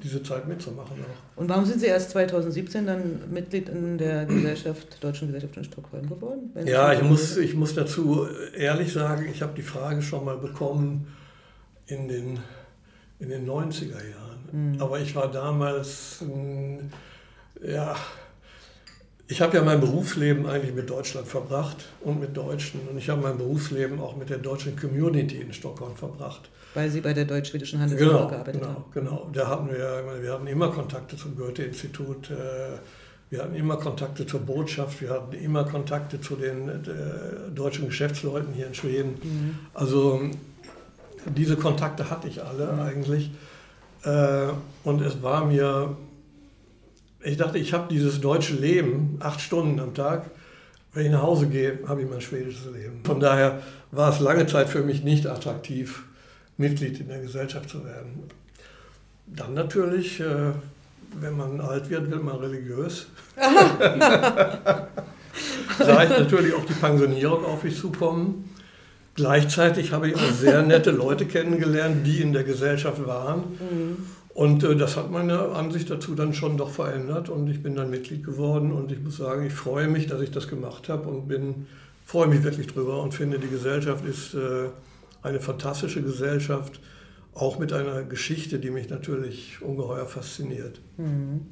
[0.04, 1.40] diese Zeit mitzumachen auch.
[1.40, 6.08] Und warum sind Sie erst 2017 dann Mitglied in der Gesellschaft, Deutschen Gesellschaft in Stockholm
[6.08, 6.52] geworden?
[6.66, 11.08] ja, ich muss, ich muss dazu ehrlich sagen, ich habe die Frage schon mal bekommen
[11.86, 12.38] in den,
[13.18, 14.74] in den 90er Jahren.
[14.74, 14.80] Mhm.
[14.80, 16.22] Aber ich war damals,
[17.66, 17.96] ja,
[19.34, 22.82] ich habe ja mein Berufsleben eigentlich mit Deutschland verbracht und mit Deutschen.
[22.88, 26.48] Und ich habe mein Berufsleben auch mit der deutschen Community in Stockholm verbracht.
[26.72, 28.84] Weil Sie bei der deutsch-schwedischen Handelskammer genau, gearbeitet genau, haben.
[28.94, 32.34] Genau, da hatten wir, wir hatten immer Kontakte zum Goethe-Institut, äh,
[33.30, 38.54] wir hatten immer Kontakte zur Botschaft, wir hatten immer Kontakte zu den äh, deutschen Geschäftsleuten
[38.54, 39.18] hier in Schweden.
[39.20, 39.58] Mhm.
[39.74, 40.20] Also
[41.26, 42.80] diese Kontakte hatte ich alle mhm.
[42.82, 43.32] eigentlich.
[44.04, 44.46] Äh,
[44.84, 45.96] und es war mir
[47.24, 50.30] ich dachte, ich habe dieses deutsche Leben, acht Stunden am Tag.
[50.92, 53.00] Wenn ich nach Hause gehe, habe ich mein schwedisches Leben.
[53.04, 56.04] Von daher war es lange Zeit für mich nicht attraktiv,
[56.56, 58.24] Mitglied in der Gesellschaft zu werden.
[59.26, 60.52] Dann natürlich, äh,
[61.20, 63.06] wenn man alt wird, wird man religiös.
[65.78, 68.50] sah ich natürlich auch die Pensionierung auf mich zukommen.
[69.14, 73.40] Gleichzeitig habe ich auch sehr nette Leute kennengelernt, die in der Gesellschaft waren.
[73.40, 73.96] Mhm.
[74.34, 77.88] Und äh, das hat meine Ansicht dazu dann schon doch verändert und ich bin dann
[77.88, 81.28] Mitglied geworden und ich muss sagen, ich freue mich, dass ich das gemacht habe und
[81.28, 81.66] bin,
[82.04, 84.68] freue mich wirklich drüber und finde, die Gesellschaft ist äh,
[85.22, 86.80] eine fantastische Gesellschaft,
[87.32, 90.80] auch mit einer Geschichte, die mich natürlich ungeheuer fasziniert.
[90.96, 91.46] Mhm.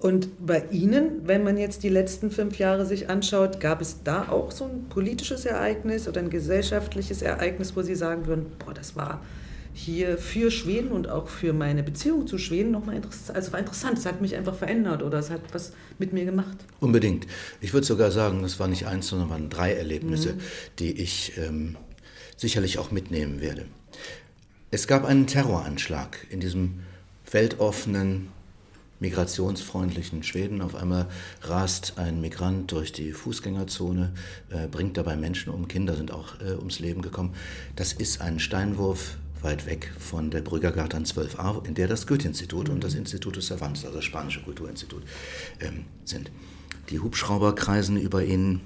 [0.00, 4.28] Und bei Ihnen, wenn man jetzt die letzten fünf Jahre sich anschaut, gab es da
[4.28, 8.96] auch so ein politisches Ereignis oder ein gesellschaftliches Ereignis, wo Sie sagen würden, boah, das
[8.96, 9.20] war
[9.74, 13.36] hier für Schweden und auch für meine Beziehung zu Schweden nochmal interessant.
[13.36, 16.56] Also war interessant, es hat mich einfach verändert oder es hat was mit mir gemacht.
[16.80, 17.26] Unbedingt.
[17.60, 20.40] Ich würde sogar sagen, es war nicht eins, sondern waren drei Erlebnisse, mhm.
[20.78, 21.76] die ich ähm,
[22.36, 23.66] sicherlich auch mitnehmen werde.
[24.70, 26.80] Es gab einen Terroranschlag in diesem
[27.30, 28.28] weltoffenen,
[29.00, 30.62] migrationsfreundlichen Schweden.
[30.62, 31.08] Auf einmal
[31.42, 34.12] rast ein Migrant durch die Fußgängerzone,
[34.50, 37.34] äh, bringt dabei Menschen um, Kinder sind auch äh, ums Leben gekommen.
[37.74, 42.82] Das ist ein Steinwurf weit weg von der Brüggergarten 12a, in der das Goethe-Institut und
[42.82, 45.02] das Institut des Cervantes, also das spanische Kulturinstitut,
[45.60, 46.30] ähm, sind.
[46.90, 48.60] Die Hubschrauber kreisen über ihnen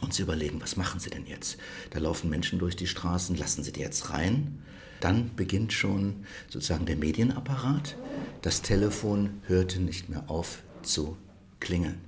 [0.00, 1.58] und sie überlegen, was machen sie denn jetzt?
[1.90, 4.62] Da laufen Menschen durch die Straßen, lassen sie die jetzt rein?
[5.00, 7.96] Dann beginnt schon sozusagen der Medienapparat.
[8.42, 11.16] Das Telefon hörte nicht mehr auf zu
[11.60, 12.00] klingeln.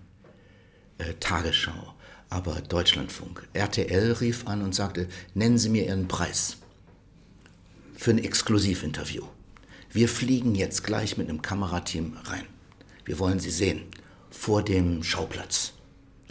[0.98, 1.94] Äh, Tagesschau,
[2.28, 3.46] aber Deutschlandfunk.
[3.52, 6.58] RTL rief an und sagte, nennen Sie mir Ihren Preis
[7.98, 9.24] für ein Exklusivinterview.
[9.90, 12.46] Wir fliegen jetzt gleich mit einem Kamerateam rein.
[13.04, 13.82] Wir wollen Sie sehen.
[14.30, 15.72] Vor dem Schauplatz.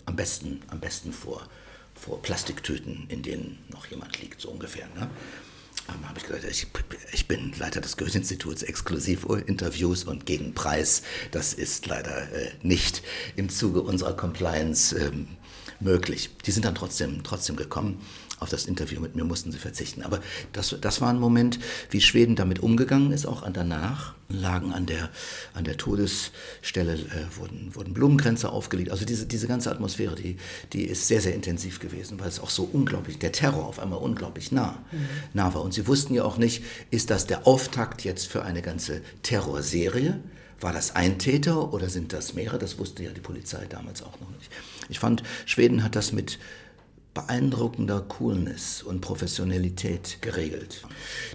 [0.06, 1.46] Am besten, am besten vor,
[1.94, 4.88] vor Plastiktüten, in denen noch jemand liegt, so ungefähr.
[4.96, 5.10] Ne?
[5.90, 6.68] Ähm, habe ich gesagt, ich,
[7.12, 11.04] ich, bin Leiter des Goethe-Instituts, Exklusivinterviews und gegen Preis.
[11.32, 13.02] Das ist leider äh, nicht
[13.36, 15.28] im Zuge unserer Compliance ähm,
[15.82, 16.30] möglich.
[16.46, 18.00] Die sind dann trotzdem, trotzdem gekommen
[18.40, 20.04] auf das Interview mit mir mussten sie verzichten.
[20.04, 20.20] Aber
[20.54, 24.16] das, das war ein Moment, wie Schweden damit umgegangen ist, auch danach.
[24.30, 25.10] Lagen an der,
[25.54, 28.92] an der Todesstelle, äh, wurden, wurden Blumenkränze aufgelegt.
[28.92, 30.36] Also diese, diese ganze Atmosphäre, die,
[30.74, 34.00] die ist sehr, sehr intensiv gewesen, weil es auch so unglaublich, der Terror auf einmal
[34.00, 35.08] unglaublich nah, mhm.
[35.34, 35.62] nah war.
[35.62, 40.20] Und sie wussten ja auch nicht, ist das der Auftakt jetzt für eine ganze Terrorserie?
[40.60, 42.58] War das ein Täter oder sind das mehrere?
[42.58, 44.52] Das wusste ja die Polizei damals auch noch nicht.
[44.90, 46.40] Ich fand, Schweden hat das mit
[47.18, 50.84] beeindruckender Coolness und Professionalität geregelt.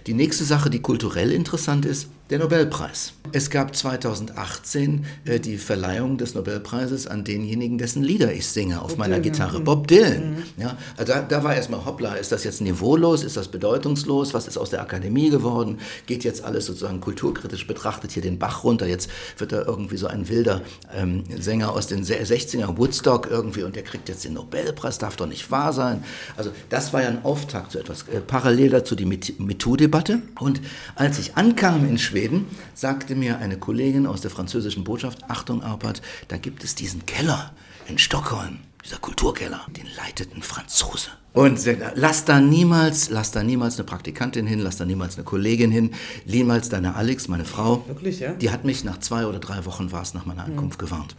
[0.07, 3.13] Die nächste Sache, die kulturell interessant ist, der Nobelpreis.
[3.31, 8.89] Es gab 2018 äh, die Verleihung des Nobelpreises an denjenigen, dessen Lieder ich singe auf
[8.89, 9.31] Bob meiner Dylan.
[9.31, 9.59] Gitarre.
[9.59, 10.31] Bob Dylan.
[10.31, 10.43] Mhm.
[10.57, 14.47] Ja, also da, da war erstmal, hoppla, ist das jetzt niveaulos, ist das bedeutungslos, was
[14.47, 18.87] ist aus der Akademie geworden, geht jetzt alles sozusagen kulturkritisch betrachtet hier den Bach runter,
[18.87, 20.61] jetzt wird da irgendwie so ein wilder
[20.95, 25.27] ähm, Sänger aus den 60er Woodstock irgendwie und der kriegt jetzt den Nobelpreis, darf doch
[25.27, 26.03] nicht wahr sein.
[26.35, 28.05] Also das war ja ein Auftakt zu etwas.
[28.11, 30.61] Äh, parallel dazu die MeToo-Debatte und
[30.95, 35.61] als ich ankam in Schweden, Schweden, sagte mir eine Kollegin aus der französischen Botschaft, Achtung
[35.61, 37.51] Arpad, da gibt es diesen Keller
[37.89, 41.09] in Stockholm, dieser Kulturkeller, den leiteten Franzose.
[41.33, 41.59] Und
[41.95, 45.91] lass da niemals, lass da niemals eine Praktikantin hin, lass da niemals eine Kollegin hin,
[46.25, 47.83] niemals deine Alex, meine Frau.
[47.87, 48.31] Wirklich, ja?
[48.33, 50.85] Die hat mich nach zwei oder drei Wochen war es nach meiner Ankunft mhm.
[50.85, 51.15] gewarnt.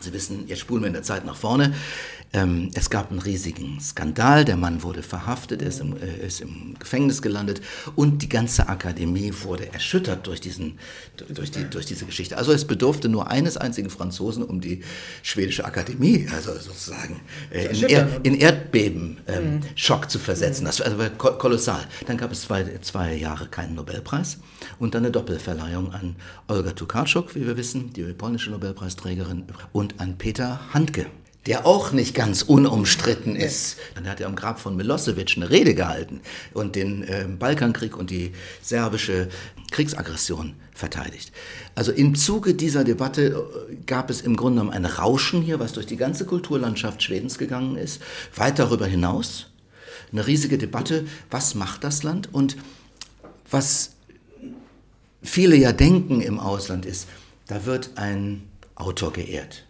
[0.00, 1.72] Sie wissen, jetzt spulen wir in der Zeit nach vorne.
[2.32, 6.74] Ähm, es gab einen riesigen Skandal, der Mann wurde verhaftet, ist im, äh, ist im
[6.78, 7.60] Gefängnis gelandet
[7.94, 10.78] und die ganze Akademie wurde erschüttert durch, diesen,
[11.28, 12.36] durch, die, durch diese Geschichte.
[12.36, 14.82] Also es bedurfte nur eines einzigen Franzosen, um die
[15.22, 19.60] schwedische Akademie, also sozusagen äh, in, er, in, Erdbeben ähm, mhm.
[19.76, 20.64] Schock zu versetzen.
[20.64, 21.86] Das war, also war kolossal.
[22.06, 24.38] Dann gab es zwei, zwei Jahre keinen Nobelpreis
[24.78, 26.16] und dann eine Doppelverleihung an
[26.48, 31.06] Olga Tokarczuk, wie wir wissen, die polnische Nobelpreisträgerin, und an Peter Handke,
[31.46, 33.76] der auch nicht ganz unumstritten ist.
[33.94, 36.20] Dann hat er am Grab von Milosevic eine Rede gehalten
[36.52, 39.28] und den äh, Balkankrieg und die serbische
[39.70, 41.32] Kriegsaggression verteidigt.
[41.74, 45.72] Also im Zuge dieser Debatte äh, gab es im Grunde genommen ein Rauschen hier, was
[45.72, 48.02] durch die ganze Kulturlandschaft Schwedens gegangen ist,
[48.34, 49.46] weit darüber hinaus.
[50.10, 52.56] Eine riesige Debatte, was macht das Land und
[53.50, 53.92] was
[55.22, 57.06] viele ja denken im Ausland ist,
[57.46, 59.65] da wird ein Autor geehrt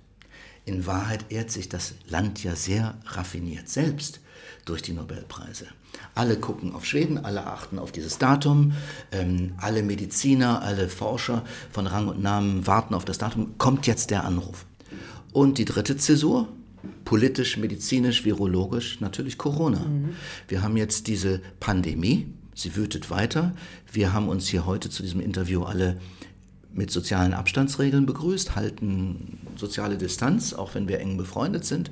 [0.66, 4.20] in Wahrheit ehrt sich das Land ja sehr raffiniert selbst
[4.66, 5.66] durch die Nobelpreise.
[6.14, 8.72] Alle gucken auf Schweden, alle achten auf dieses Datum,
[9.12, 13.56] ähm, alle Mediziner, alle Forscher von Rang und Namen warten auf das Datum.
[13.58, 14.66] Kommt jetzt der Anruf?
[15.32, 16.48] Und die dritte Zäsur,
[17.04, 19.80] politisch, medizinisch, virologisch, natürlich Corona.
[19.80, 20.10] Mhm.
[20.48, 23.54] Wir haben jetzt diese Pandemie, sie wütet weiter.
[23.92, 25.98] Wir haben uns hier heute zu diesem Interview alle
[26.76, 31.90] mit sozialen Abstandsregeln begrüßt, halten soziale Distanz, auch wenn wir eng befreundet sind.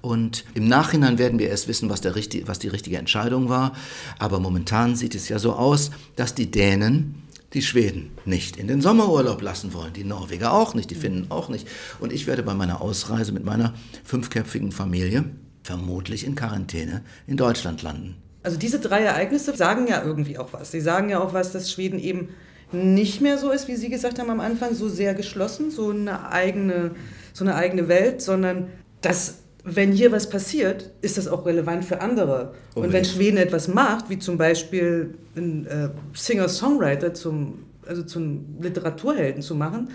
[0.00, 3.72] Und im Nachhinein werden wir erst wissen, was, der richtig, was die richtige Entscheidung war.
[4.18, 8.80] Aber momentan sieht es ja so aus, dass die Dänen die Schweden nicht in den
[8.80, 11.66] Sommerurlaub lassen wollen, die Norweger auch nicht, die Finnen auch nicht.
[11.98, 15.24] Und ich werde bei meiner Ausreise mit meiner fünfköpfigen Familie
[15.64, 18.16] vermutlich in Quarantäne in Deutschland landen.
[18.42, 20.70] Also diese drei Ereignisse sagen ja irgendwie auch was.
[20.70, 22.30] Sie sagen ja auch was, dass Schweden eben
[22.72, 26.30] nicht mehr so ist, wie Sie gesagt haben am Anfang, so sehr geschlossen, so eine
[26.30, 26.92] eigene,
[27.32, 28.68] so eine eigene Welt, sondern
[29.00, 32.54] dass wenn hier was passiert, ist das auch relevant für andere.
[32.74, 32.76] Unbedingt.
[32.76, 39.42] Und wenn Schweden etwas macht, wie zum Beispiel einen äh, Singer-Songwriter zum, also zum Literaturhelden
[39.42, 39.90] zu machen,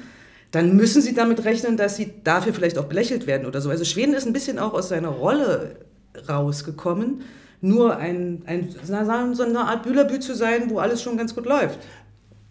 [0.51, 3.69] dann müssen sie damit rechnen, dass sie dafür vielleicht auch belächelt werden oder so.
[3.69, 5.77] Also Schweden ist ein bisschen auch aus seiner Rolle
[6.29, 7.21] rausgekommen,
[7.61, 11.79] nur ein, ein, so eine Art Bühlerbü zu sein, wo alles schon ganz gut läuft.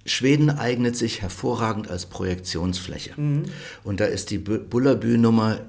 [0.04, 3.18] Schweden eignet sich hervorragend als Projektionsfläche.
[3.18, 3.44] Mhm.
[3.84, 5.60] Und da ist die Bullerbü-Nummer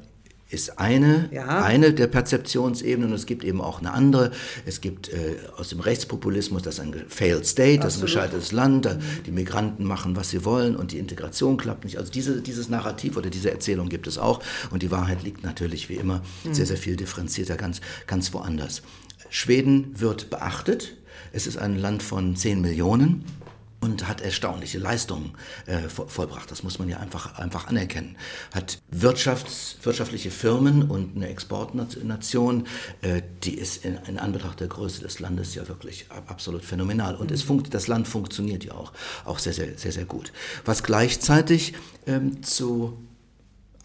[0.48, 1.64] ist eine, ja.
[1.64, 4.32] eine der Perzeptionsebenen und es gibt eben auch eine andere.
[4.66, 8.52] Es gibt äh, aus dem Rechtspopulismus, das ist ein failed state, das ist ein gescheitertes
[8.52, 9.00] Land, da, mhm.
[9.26, 11.98] die Migranten machen, was sie wollen und die Integration klappt nicht.
[11.98, 15.90] Also diese, dieses Narrativ oder diese Erzählung gibt es auch und die Wahrheit liegt natürlich
[15.90, 16.54] wie immer mhm.
[16.54, 18.84] sehr, sehr viel differenzierter ganz, ganz woanders.
[19.30, 20.96] Schweden wird beachtet.
[21.34, 23.26] Es ist ein Land von 10 Millionen
[23.86, 25.34] und hat erstaunliche Leistungen
[25.68, 26.50] äh, vollbracht.
[26.50, 28.18] Das muss man ja einfach, einfach anerkennen.
[28.54, 32.66] Hat Wirtschafts-, wirtschaftliche Firmen und eine Exportnation,
[33.02, 37.16] äh, die ist in, in, Anbetracht der Größe des Landes ja wirklich absolut phänomenal.
[37.16, 37.48] Und es mhm.
[37.48, 38.92] funkt, das Land funktioniert ja auch,
[39.24, 40.34] auch sehr, sehr, sehr, sehr gut.
[40.66, 41.74] Was gleichzeitig
[42.08, 42.98] ähm, zu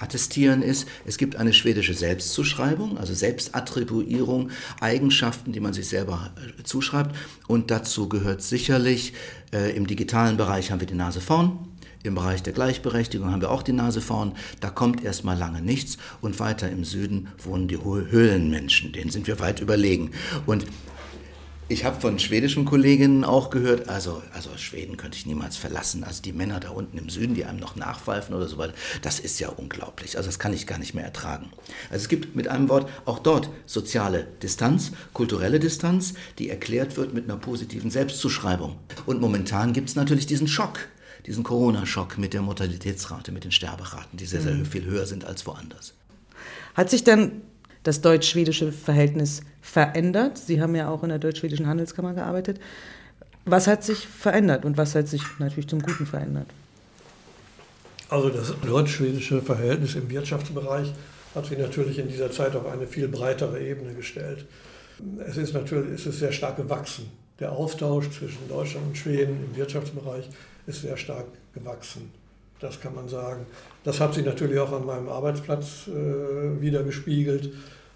[0.00, 6.62] attestieren ist, es gibt eine schwedische Selbstzuschreibung, also Selbstattribuierung, Eigenschaften, die man sich selber äh,
[6.64, 7.14] zuschreibt.
[7.46, 9.12] Und dazu gehört sicherlich,
[9.52, 11.58] äh, im digitalen Bereich haben wir die Nase vorn,
[12.02, 14.32] im Bereich der Gleichberechtigung haben wir auch die Nase vorn.
[14.60, 15.98] Da kommt erstmal lange nichts.
[16.22, 18.92] Und weiter im Süden wohnen die Höhlenmenschen.
[18.92, 20.12] Denen sind wir weit überlegen.
[20.46, 20.64] Und
[21.70, 26.02] ich habe von schwedischen Kolleginnen auch gehört, also, also Schweden könnte ich niemals verlassen.
[26.02, 29.20] Also die Männer da unten im Süden, die einem noch nachpfeifen oder so weiter, das
[29.20, 30.16] ist ja unglaublich.
[30.16, 31.50] Also das kann ich gar nicht mehr ertragen.
[31.88, 37.14] Also es gibt mit einem Wort auch dort soziale Distanz, kulturelle Distanz, die erklärt wird
[37.14, 38.76] mit einer positiven Selbstzuschreibung.
[39.06, 40.80] Und momentan gibt es natürlich diesen Schock,
[41.26, 44.66] diesen Corona-Schock mit der Mortalitätsrate, mit den Sterberaten, die sehr, sehr mhm.
[44.66, 45.94] viel höher sind als woanders.
[46.74, 47.42] Hat sich dann
[47.82, 50.38] das deutsch-schwedische Verhältnis verändert?
[50.38, 52.60] Sie haben ja auch in der deutsch-schwedischen Handelskammer gearbeitet.
[53.44, 56.46] Was hat sich verändert und was hat sich natürlich zum Guten verändert?
[58.08, 60.92] Also das deutsch-schwedische Verhältnis im Wirtschaftsbereich
[61.34, 64.46] hat sich natürlich in dieser Zeit auf eine viel breitere Ebene gestellt.
[65.26, 67.10] Es ist natürlich es ist sehr stark gewachsen.
[67.38, 70.28] Der Austausch zwischen Deutschland und Schweden im Wirtschaftsbereich
[70.66, 72.10] ist sehr stark gewachsen.
[72.60, 73.46] Das kann man sagen.
[73.84, 77.52] Das hat sich natürlich auch an meinem Arbeitsplatz äh, wieder gespiegelt.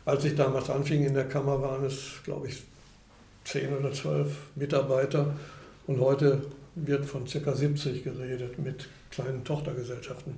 [0.06, 2.62] Als ich damals anfing in der Kammer, waren es, glaube ich,
[3.44, 5.34] zehn oder zwölf Mitarbeiter.
[5.86, 6.42] Und heute
[6.74, 7.52] wird von ca.
[7.52, 10.36] 70 geredet mit kleinen Tochtergesellschaften.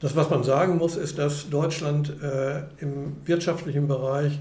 [0.00, 4.38] Das, was man sagen muss, ist, dass Deutschland äh, im wirtschaftlichen Bereich,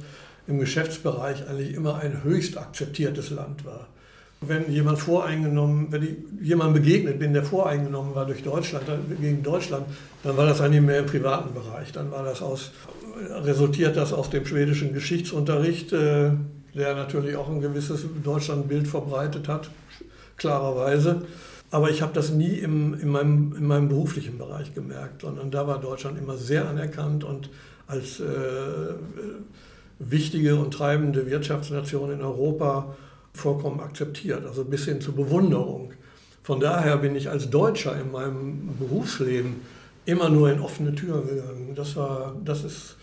[0.47, 3.87] im Geschäftsbereich eigentlich immer ein höchst akzeptiertes Land war.
[4.43, 8.85] Wenn jemand voreingenommen, wenn ich jemand begegnet bin, der voreingenommen war durch Deutschland,
[9.19, 9.85] gegen Deutschland,
[10.23, 11.91] dann war das eigentlich mehr im privaten Bereich.
[11.91, 12.71] Dann war das aus,
[13.29, 16.31] resultiert das aus dem schwedischen Geschichtsunterricht, äh,
[16.73, 19.69] der natürlich auch ein gewisses Deutschlandbild verbreitet hat,
[20.37, 21.21] klarerweise.
[21.69, 25.67] Aber ich habe das nie im, in, meinem, in meinem beruflichen Bereich gemerkt, sondern da
[25.67, 27.49] war Deutschland immer sehr anerkannt und
[27.87, 28.23] als äh,
[29.99, 32.95] wichtige und treibende Wirtschaftsnation in Europa
[33.33, 35.93] vollkommen akzeptiert, also bis hin zur Bewunderung.
[36.43, 39.61] Von daher bin ich als Deutscher in meinem Berufsleben
[40.05, 41.73] immer nur in offene Türen gegangen.
[41.75, 42.97] Das war, das ist,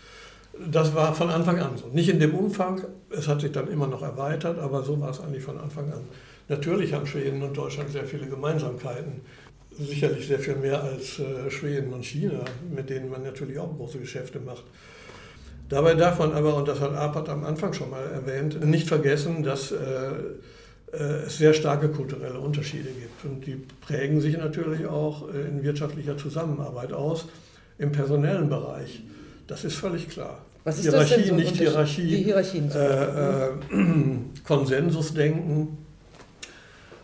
[0.69, 1.87] das war von Anfang an so.
[1.87, 5.21] Nicht in dem Umfang, es hat sich dann immer noch erweitert, aber so war es
[5.21, 6.01] eigentlich von Anfang an.
[6.49, 9.21] Natürlich haben Schweden und Deutschland sehr viele Gemeinsamkeiten.
[9.71, 12.43] Sicherlich sehr viel mehr als äh, Schweden und China,
[12.75, 14.65] mit denen man natürlich auch große Geschäfte macht.
[15.69, 19.43] Dabei darf man aber, und das hat Apert am Anfang schon mal erwähnt, nicht vergessen,
[19.43, 19.75] dass äh,
[20.91, 23.23] äh, es sehr starke kulturelle Unterschiede gibt.
[23.23, 27.27] Und die prägen sich natürlich auch äh, in wirtschaftlicher Zusammenarbeit aus,
[27.77, 29.03] im personellen Bereich.
[29.45, 30.39] Das ist völlig klar.
[30.63, 32.07] Was ist Hierarchie, das denn so nicht Hierarchie.
[32.07, 32.71] Die Hierarchien.
[32.71, 33.49] Äh, äh,
[34.43, 35.77] Konsensusdenken.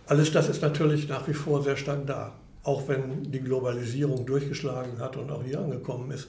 [0.07, 2.33] Alles das ist natürlich nach wie vor sehr stark da.
[2.63, 6.27] Auch wenn die Globalisierung durchgeschlagen hat und auch hier angekommen ist.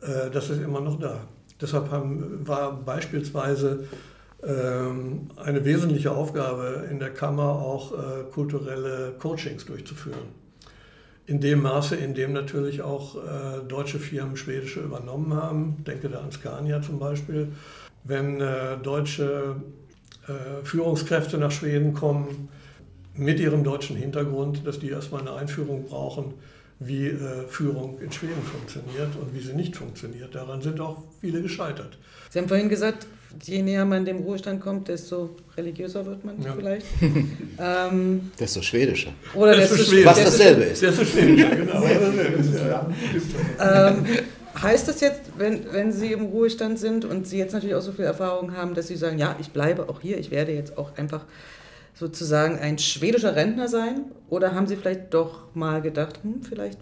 [0.00, 1.20] Äh, das ist immer noch da.
[1.62, 3.84] Deshalb haben, war beispielsweise
[4.44, 10.42] ähm, eine wesentliche Aufgabe in der Kammer auch äh, kulturelle Coachings durchzuführen.
[11.26, 15.84] In dem Maße, in dem natürlich auch äh, deutsche Firmen schwedische übernommen haben.
[15.86, 17.52] Denke da an Scania zum Beispiel.
[18.02, 19.56] Wenn äh, deutsche
[20.26, 22.48] äh, Führungskräfte nach Schweden kommen,
[23.14, 26.34] mit ihrem deutschen Hintergrund, dass die erstmal eine Einführung brauchen,
[26.86, 30.34] wie äh, Führung in Schweden funktioniert und wie sie nicht funktioniert.
[30.34, 31.98] Daran sind auch viele gescheitert.
[32.30, 33.06] Sie haben vorhin gesagt,
[33.42, 36.54] je näher man dem Ruhestand kommt, desto religiöser wird man ja.
[36.54, 36.86] vielleicht.
[37.58, 39.12] ähm, desto schwedischer.
[39.34, 40.10] Oder desto, desto schwedischer.
[40.10, 40.82] Was dasselbe ist.
[40.82, 41.82] Desto schwedischer, genau.
[43.60, 44.04] ähm,
[44.60, 47.92] heißt das jetzt, wenn, wenn Sie im Ruhestand sind und Sie jetzt natürlich auch so
[47.92, 50.96] viel Erfahrung haben, dass Sie sagen, ja, ich bleibe auch hier, ich werde jetzt auch
[50.96, 51.24] einfach
[51.94, 54.06] sozusagen ein schwedischer Rentner sein?
[54.28, 56.78] Oder haben Sie vielleicht doch mal gedacht, hm, vielleicht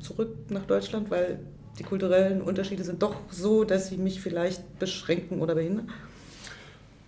[0.00, 1.40] zurück nach Deutschland, weil
[1.78, 5.88] die kulturellen Unterschiede sind doch so, dass sie mich vielleicht beschränken oder behindern?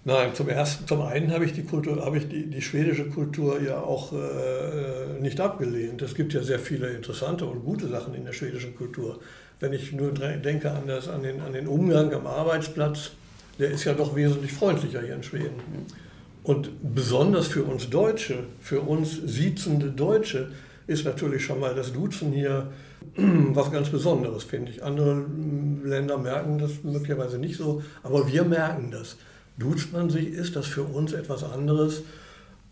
[0.04, 3.60] Nein, zum ersten, zum einen habe ich die Kultur, habe ich die, die schwedische Kultur
[3.60, 6.00] ja auch äh, nicht abgelehnt.
[6.00, 9.20] Es gibt ja sehr viele interessante und gute Sachen in der schwedischen Kultur.
[9.58, 13.10] Wenn ich nur denke an, das, an, den, an den Umgang am Arbeitsplatz,
[13.58, 15.60] der ist ja doch wesentlich freundlicher hier in Schweden.
[16.42, 20.50] Und besonders für uns Deutsche, für uns siezende Deutsche,
[20.86, 22.72] ist natürlich schon mal das Duzen hier
[23.16, 24.82] was ganz Besonderes, finde ich.
[24.82, 25.24] Andere
[25.84, 29.16] Länder merken das möglicherweise nicht so, aber wir merken das.
[29.58, 32.02] Duzt man sich, ist das für uns etwas anderes,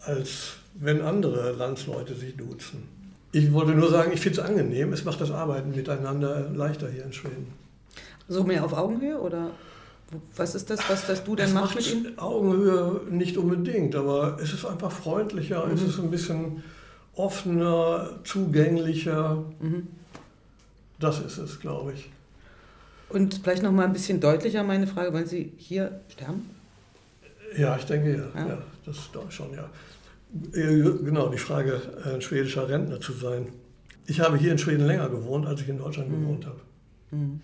[0.00, 2.84] als wenn andere Landsleute sich duzen.
[3.32, 7.04] Ich wollte nur sagen, ich finde es angenehm, es macht das Arbeiten miteinander leichter hier
[7.04, 7.52] in Schweden.
[8.26, 9.50] So mehr auf Augenhöhe oder
[10.36, 12.18] was ist das, was das du denn machst mit ihm?
[12.18, 15.72] Augenhöhe nicht unbedingt, aber es ist einfach freundlicher, mhm.
[15.72, 16.62] es ist ein bisschen
[17.14, 19.44] offener, zugänglicher.
[19.60, 19.88] Mhm.
[20.98, 22.10] Das ist es, glaube ich.
[23.10, 26.50] Und vielleicht noch mal ein bisschen deutlicher meine Frage, wollen Sie hier sterben?
[27.56, 28.40] Ja, ich denke ja.
[28.40, 28.48] ja.
[28.48, 29.68] ja das doch schon, ja.
[30.52, 33.48] Genau, die Frage, ein schwedischer Rentner zu sein.
[34.06, 36.20] Ich habe hier in Schweden länger gewohnt, als ich in Deutschland mhm.
[36.20, 36.60] gewohnt habe.
[37.10, 37.40] Mhm.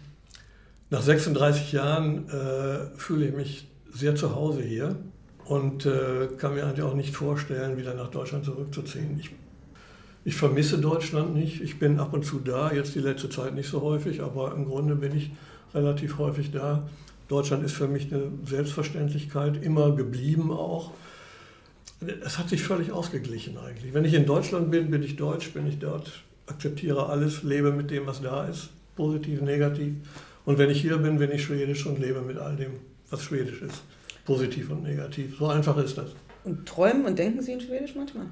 [0.94, 4.94] Nach 36 Jahren äh, fühle ich mich sehr zu Hause hier
[5.44, 9.18] und äh, kann mir eigentlich auch nicht vorstellen, wieder nach Deutschland zurückzuziehen.
[9.18, 9.30] Ich
[10.24, 11.60] ich vermisse Deutschland nicht.
[11.60, 14.66] Ich bin ab und zu da, jetzt die letzte Zeit nicht so häufig, aber im
[14.66, 15.32] Grunde bin ich
[15.74, 16.88] relativ häufig da.
[17.26, 20.92] Deutschland ist für mich eine Selbstverständlichkeit, immer geblieben auch.
[22.24, 23.92] Es hat sich völlig ausgeglichen eigentlich.
[23.94, 27.90] Wenn ich in Deutschland bin, bin ich deutsch, bin ich dort, akzeptiere alles, lebe mit
[27.90, 29.94] dem, was da ist, positiv, negativ.
[30.44, 32.72] Und wenn ich hier bin, bin ich schwedisch und lebe mit all dem,
[33.10, 33.82] was schwedisch ist,
[34.24, 35.38] positiv und negativ.
[35.38, 36.10] So einfach ist das.
[36.44, 38.26] Und träumen und denken Sie in Schwedisch manchmal?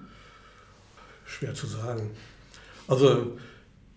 [1.24, 2.10] Schwer zu sagen.
[2.86, 3.38] Also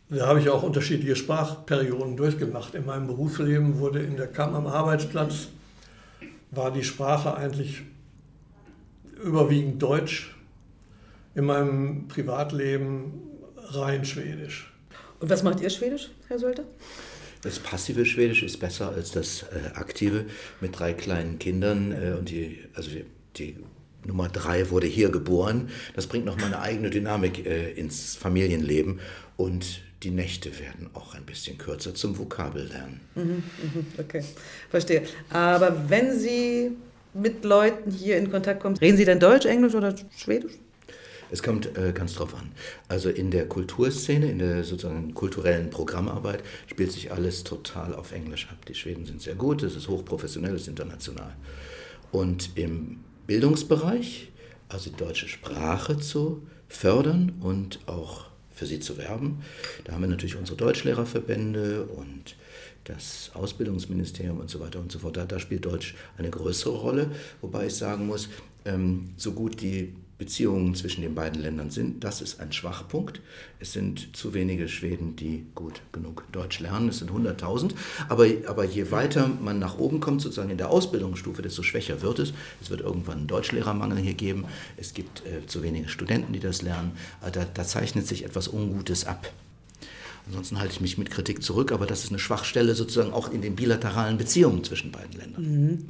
[0.09, 2.75] da habe ich auch unterschiedliche Sprachperioden durchgemacht.
[2.75, 5.47] In meinem Berufsleben wurde in der Kammer am Arbeitsplatz,
[6.51, 7.81] war die Sprache eigentlich
[9.21, 10.35] überwiegend Deutsch.
[11.33, 13.11] In meinem Privatleben
[13.57, 14.71] rein Schwedisch.
[15.19, 16.63] Und was macht ihr Schwedisch, Herr Solter?
[17.45, 20.25] Das passive Schwedisch ist besser als das äh, aktive
[20.61, 21.91] mit drei kleinen Kindern.
[21.91, 23.05] Äh, und die, also die,
[23.37, 23.55] die
[24.03, 25.69] Nummer drei wurde hier geboren.
[25.95, 28.99] Das bringt nochmal eine eigene Dynamik äh, ins Familienleben.
[29.37, 32.99] Und die Nächte werden auch ein bisschen kürzer zum Vokabellernen.
[33.13, 34.23] Mhm, mhm, okay,
[34.71, 35.03] verstehe.
[35.29, 36.71] Aber wenn Sie
[37.13, 40.53] mit Leuten hier in Kontakt kommen, reden Sie dann Deutsch, Englisch oder Schwedisch?
[41.31, 42.51] Es kommt äh, ganz drauf an.
[42.87, 48.47] Also in der Kulturszene, in der sozusagen kulturellen Programmarbeit spielt sich alles total auf Englisch
[48.49, 48.65] ab.
[48.67, 51.35] Die Schweden sind sehr gut, es ist hochprofessionell, es ist international.
[52.11, 54.31] Und im Bildungsbereich,
[54.69, 59.43] also die deutsche Sprache zu fördern und auch für sie zu werben.
[59.83, 62.35] Da haben wir natürlich unsere Deutschlehrerverbände und
[62.85, 65.17] das Ausbildungsministerium und so weiter und so fort.
[65.17, 67.11] Da, da spielt Deutsch eine größere Rolle,
[67.41, 68.29] wobei ich sagen muss,
[68.63, 72.03] ähm, so gut die Beziehungen zwischen den beiden Ländern sind.
[72.03, 73.19] Das ist ein Schwachpunkt.
[73.59, 76.87] Es sind zu wenige Schweden, die gut genug Deutsch lernen.
[76.87, 77.71] Es sind 100.000.
[78.07, 82.19] Aber, aber je weiter man nach oben kommt, sozusagen in der Ausbildungsstufe, desto schwächer wird
[82.19, 82.33] es.
[82.61, 84.45] Es wird irgendwann einen Deutschlehrermangel hier geben.
[84.77, 86.93] Es gibt äh, zu wenige Studenten, die das lernen.
[87.25, 89.31] Äh, da, da zeichnet sich etwas Ungutes ab.
[90.27, 93.41] Ansonsten halte ich mich mit Kritik zurück, aber das ist eine Schwachstelle sozusagen auch in
[93.41, 95.43] den bilateralen Beziehungen zwischen beiden Ländern.
[95.43, 95.85] Mhm.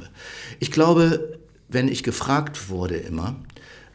[0.60, 1.38] Ich glaube,
[1.70, 3.38] wenn ich gefragt wurde immer,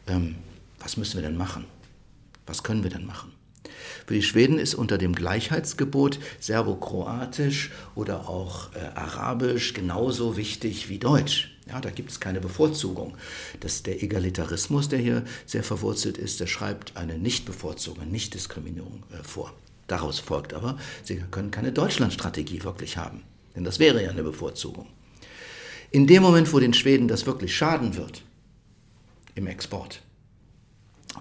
[0.07, 0.35] ähm,
[0.79, 1.65] was müssen wir denn machen?
[2.45, 3.31] Was können wir denn machen?
[4.05, 10.97] Für die Schweden ist unter dem Gleichheitsgebot Serbokroatisch oder auch äh, Arabisch genauso wichtig wie
[10.97, 11.51] Deutsch.
[11.67, 13.15] Ja, da gibt es keine Bevorzugung.
[13.59, 19.53] Das, der Egalitarismus, der hier sehr verwurzelt ist, der schreibt eine Nichtbevorzugung, Nichtdiskriminierung äh, vor.
[19.87, 23.23] Daraus folgt aber, sie können keine Deutschlandstrategie wirklich haben.
[23.55, 24.87] Denn das wäre ja eine Bevorzugung.
[25.91, 28.23] In dem Moment, wo den Schweden das wirklich schaden wird,
[29.35, 30.01] im Export,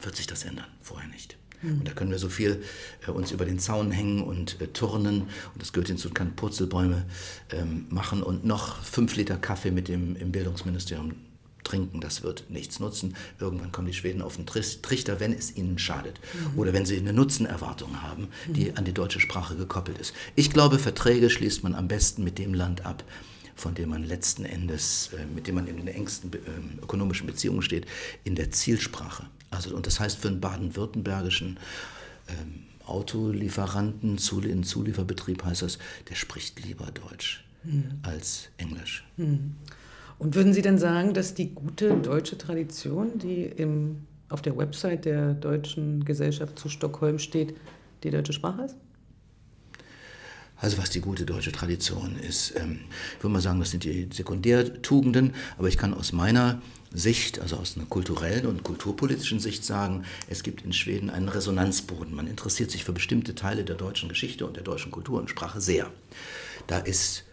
[0.03, 1.37] wird sich das ändern, vorher nicht.
[1.63, 2.63] Und da können wir so viel
[3.07, 7.05] äh, uns über den Zaun hängen und äh, turnen und das hinzu, kann Purzelbäume
[7.53, 11.15] ähm, machen und noch fünf Liter Kaffee mit dem im Bildungsministerium
[11.63, 13.15] trinken, das wird nichts nutzen.
[13.39, 16.19] Irgendwann kommen die Schweden auf den Trichter, wenn es ihnen schadet.
[16.33, 16.59] Mhm.
[16.59, 18.79] Oder wenn sie eine Nutzenerwartung haben, die mhm.
[18.79, 20.15] an die deutsche Sprache gekoppelt ist.
[20.37, 23.05] Ich glaube, Verträge schließt man am besten mit dem Land ab,
[23.61, 27.63] von dem man letzten Endes, äh, mit dem man in den engsten ähm, ökonomischen Beziehungen
[27.63, 27.87] steht,
[28.25, 29.27] in der Zielsprache.
[29.51, 31.59] Also, und das heißt für einen baden-württembergischen
[32.29, 38.01] ähm, Autolieferanten, in Zulieferbetrieb heißt das, der spricht lieber Deutsch mhm.
[38.03, 39.07] als Englisch.
[39.17, 39.55] Mhm.
[40.19, 45.05] Und würden Sie denn sagen, dass die gute deutsche Tradition, die im, auf der Website
[45.05, 47.55] der Deutschen Gesellschaft zu Stockholm steht,
[48.03, 48.77] die deutsche Sprache ist?
[50.61, 52.81] Also was die gute deutsche Tradition ist, ähm,
[53.17, 56.61] ich würde mal sagen, das sind die Sekundärtugenden, aber ich kann aus meiner
[56.93, 62.15] Sicht, also aus einer kulturellen und kulturpolitischen Sicht sagen, es gibt in Schweden einen Resonanzboden.
[62.15, 65.61] Man interessiert sich für bestimmte Teile der deutschen Geschichte und der deutschen Kultur und Sprache
[65.61, 65.91] sehr.
[66.67, 67.25] Da ist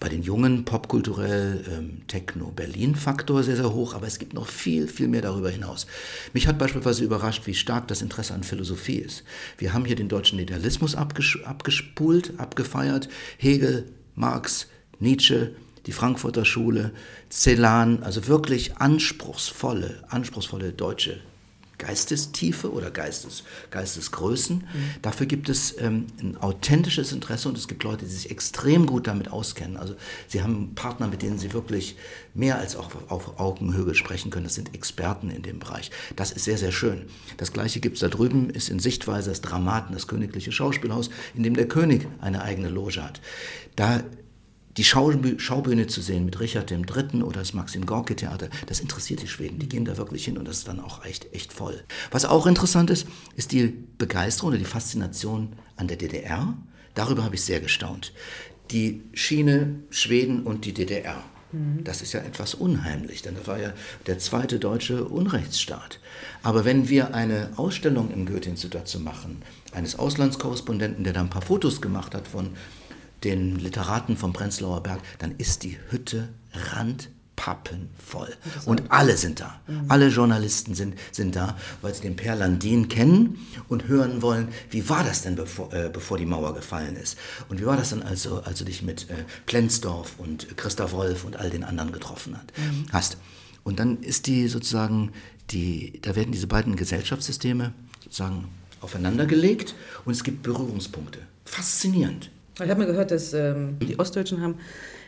[0.00, 5.08] bei den Jungen popkulturell ähm, Techno-Berlin-Faktor sehr, sehr hoch, aber es gibt noch viel, viel
[5.08, 5.86] mehr darüber hinaus.
[6.32, 9.24] Mich hat beispielsweise überrascht, wie stark das Interesse an Philosophie ist.
[9.56, 13.08] Wir haben hier den deutschen Idealismus abges abgespult, abgefeiert.
[13.38, 14.66] Hegel, Marx,
[14.98, 15.54] Nietzsche,
[15.86, 16.92] die Frankfurter Schule,
[17.30, 21.20] Celan, also wirklich anspruchsvolle, anspruchsvolle deutsche
[21.84, 24.56] Geistestiefe oder Geistes, Geistesgrößen.
[24.56, 24.64] Mhm.
[25.02, 29.06] Dafür gibt es ähm, ein authentisches Interesse und es gibt Leute, die sich extrem gut
[29.06, 29.76] damit auskennen.
[29.76, 29.94] Also
[30.26, 31.96] sie haben Partner, mit denen sie wirklich
[32.32, 34.44] mehr als auch auf Augenhöhe sprechen können.
[34.44, 35.90] Das sind Experten in dem Bereich.
[36.16, 37.02] Das ist sehr, sehr schön.
[37.36, 41.42] Das gleiche gibt es da drüben, ist in Sichtweise das Dramaten, das königliche Schauspielhaus, in
[41.42, 43.20] dem der König eine eigene Loge hat.
[43.76, 44.02] Da
[44.76, 47.22] die Schaubühne zu sehen mit Richard III.
[47.22, 49.58] oder das Maxim Gorki Theater, das interessiert die Schweden.
[49.58, 51.84] Die gehen da wirklich hin und das ist dann auch echt, echt voll.
[52.10, 53.06] Was auch interessant ist,
[53.36, 56.56] ist die Begeisterung oder die Faszination an der DDR.
[56.94, 58.12] Darüber habe ich sehr gestaunt.
[58.70, 61.22] Die Schiene Schweden und die DDR.
[61.52, 61.84] Mhm.
[61.84, 63.72] Das ist ja etwas unheimlich, denn das war ja
[64.06, 66.00] der zweite deutsche Unrechtsstaat.
[66.42, 71.42] Aber wenn wir eine Ausstellung im Goethe-Institut dazu machen, eines Auslandskorrespondenten, der da ein paar
[71.42, 72.50] Fotos gemacht hat von
[73.24, 78.34] den Literaten vom Prenzlauer Berg, dann ist die Hütte randpappenvoll.
[78.66, 79.60] Und alle sind da.
[79.66, 79.84] Mhm.
[79.88, 84.88] Alle Journalisten sind, sind da, weil sie den Per Landin kennen und hören wollen, wie
[84.88, 87.18] war das denn, bevor, äh, bevor die Mauer gefallen ist?
[87.48, 91.24] Und wie war das dann, also, als du dich mit äh, Plenzdorf und Christa Wolf
[91.24, 92.86] und all den anderen getroffen hat, mhm.
[92.92, 93.16] hast?
[93.64, 95.12] Und dann ist die sozusagen,
[95.50, 97.72] die, da werden diese beiden Gesellschaftssysteme
[98.02, 98.48] sozusagen
[98.80, 101.20] aufeinandergelegt und es gibt Berührungspunkte.
[101.44, 102.30] Faszinierend.
[102.62, 104.56] Ich habe mir gehört, dass ähm, die Ostdeutschen haben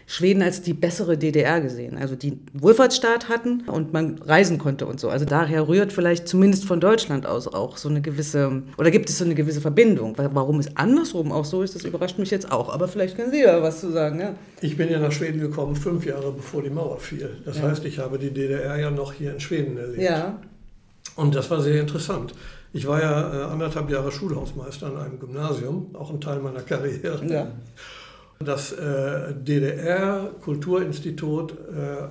[0.08, 5.00] Schweden als die bessere DDR gesehen, also die Wohlfahrtsstaat hatten und man reisen konnte und
[5.00, 5.08] so.
[5.08, 9.18] Also daher rührt vielleicht zumindest von Deutschland aus auch so eine gewisse, oder gibt es
[9.18, 10.16] so eine gewisse Verbindung.
[10.16, 12.72] Warum es andersrum auch so ist, das überrascht mich jetzt auch.
[12.72, 14.20] Aber vielleicht können Sie da was zu sagen.
[14.20, 14.34] Ja?
[14.60, 17.28] Ich bin ja nach Schweden gekommen, fünf Jahre bevor die Mauer fiel.
[17.44, 17.64] Das ja.
[17.64, 20.02] heißt, ich habe die DDR ja noch hier in Schweden erlebt.
[20.02, 20.38] Ja.
[21.16, 22.32] Und das war sehr interessant.
[22.72, 27.26] Ich war ja äh, anderthalb Jahre Schulhausmeister an einem Gymnasium, auch ein Teil meiner Karriere.
[27.26, 27.48] Ja.
[28.38, 31.54] Das äh, DDR-Kulturinstitut äh,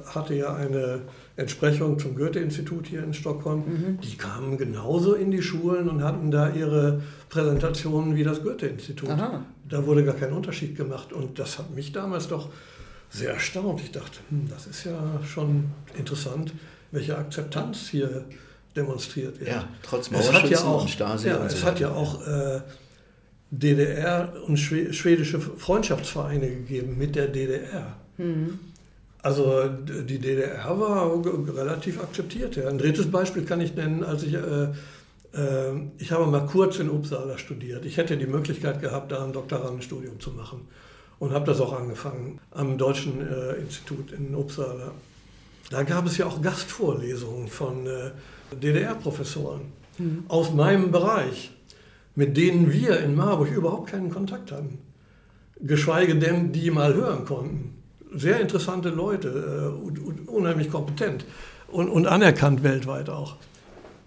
[0.09, 1.01] hatte ja eine
[1.35, 3.59] Entsprechung zum Goethe-Institut hier in Stockholm.
[3.59, 3.99] Mhm.
[4.01, 9.11] Die kamen genauso in die Schulen und hatten da ihre Präsentationen wie das Goethe-Institut.
[9.69, 12.49] Da wurde gar kein Unterschied gemacht und das hat mich damals doch
[13.11, 13.81] sehr erstaunt.
[13.81, 16.53] Ich dachte, hm, das ist ja schon interessant,
[16.91, 18.25] welche Akzeptanz hier
[18.75, 19.49] demonstriert wird.
[19.49, 21.27] Ja, trotz Mauerschützen ja auch, und Stasi.
[21.29, 22.61] Ja, und es so hat ja auch äh,
[23.51, 27.95] DDR und schwedische Freundschaftsvereine gegeben mit der DDR.
[28.17, 28.59] Mhm.
[29.21, 31.23] Also die DDR war
[31.55, 32.57] relativ akzeptiert.
[32.57, 32.67] Ja.
[32.67, 34.65] Ein drittes Beispiel kann ich nennen, als ich, äh,
[35.33, 37.85] äh, ich habe mal kurz in Uppsala studiert.
[37.85, 40.67] Ich hätte die Möglichkeit gehabt, da ein Doktorandenstudium zu machen
[41.17, 44.91] und habe das auch angefangen am Deutschen äh, Institut in Uppsala.
[45.71, 48.11] Da gab es ja auch Gastvorlesungen von äh,
[48.53, 49.61] DDR-Professoren
[49.97, 50.25] mhm.
[50.27, 51.51] aus meinem Bereich,
[52.15, 54.79] mit denen wir in Marburg überhaupt keinen Kontakt hatten.
[55.59, 57.81] Geschweige denn, die mal hören konnten.
[58.13, 61.25] Sehr interessante Leute, äh, unheimlich kompetent
[61.67, 63.37] und, und anerkannt weltweit auch.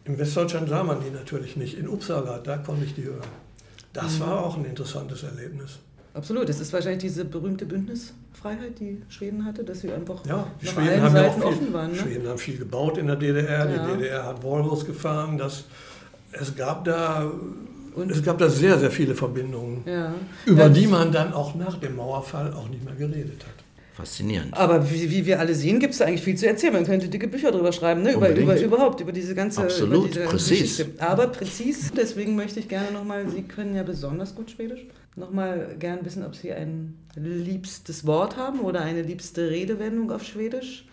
[0.05, 1.79] In Westdeutschland sah man die natürlich nicht.
[1.79, 3.29] In Uppsala, da konnte ich die hören.
[3.93, 4.21] Das mhm.
[4.21, 5.79] war auch ein interessantes Erlebnis.
[6.15, 10.73] Absolut, das ist wahrscheinlich diese berühmte Bündnisfreiheit, die Schweden hatte, dass sie einfach ja, nach
[10.73, 11.93] Schweden allen haben Seiten ja viel, offen waren.
[11.93, 11.99] Ne?
[11.99, 13.87] Schweden haben viel gebaut in der DDR, ja.
[13.87, 15.65] die DDR hat Volvos gefahren, das,
[16.33, 17.31] es gab da
[17.95, 20.15] und es gab da sehr, sehr viele Verbindungen, ja.
[20.47, 23.65] über die man dann auch nach dem Mauerfall auch nicht mehr geredet hat.
[23.99, 24.57] Faszinierend.
[24.57, 26.73] Aber wie, wie wir alle sehen, gibt es da eigentlich viel zu erzählen.
[26.73, 28.13] Man könnte dicke Bücher darüber schreiben, ne?
[28.13, 30.49] über, über, überhaupt, über diese ganze Absolut, diese präzis.
[30.77, 30.87] Geschichte.
[30.99, 34.87] Aber präzis, deswegen möchte ich gerne nochmal, Sie können ja besonders gut Schwedisch,
[35.19, 40.87] nochmal gerne wissen, ob Sie ein liebstes Wort haben oder eine liebste Redewendung auf Schwedisch.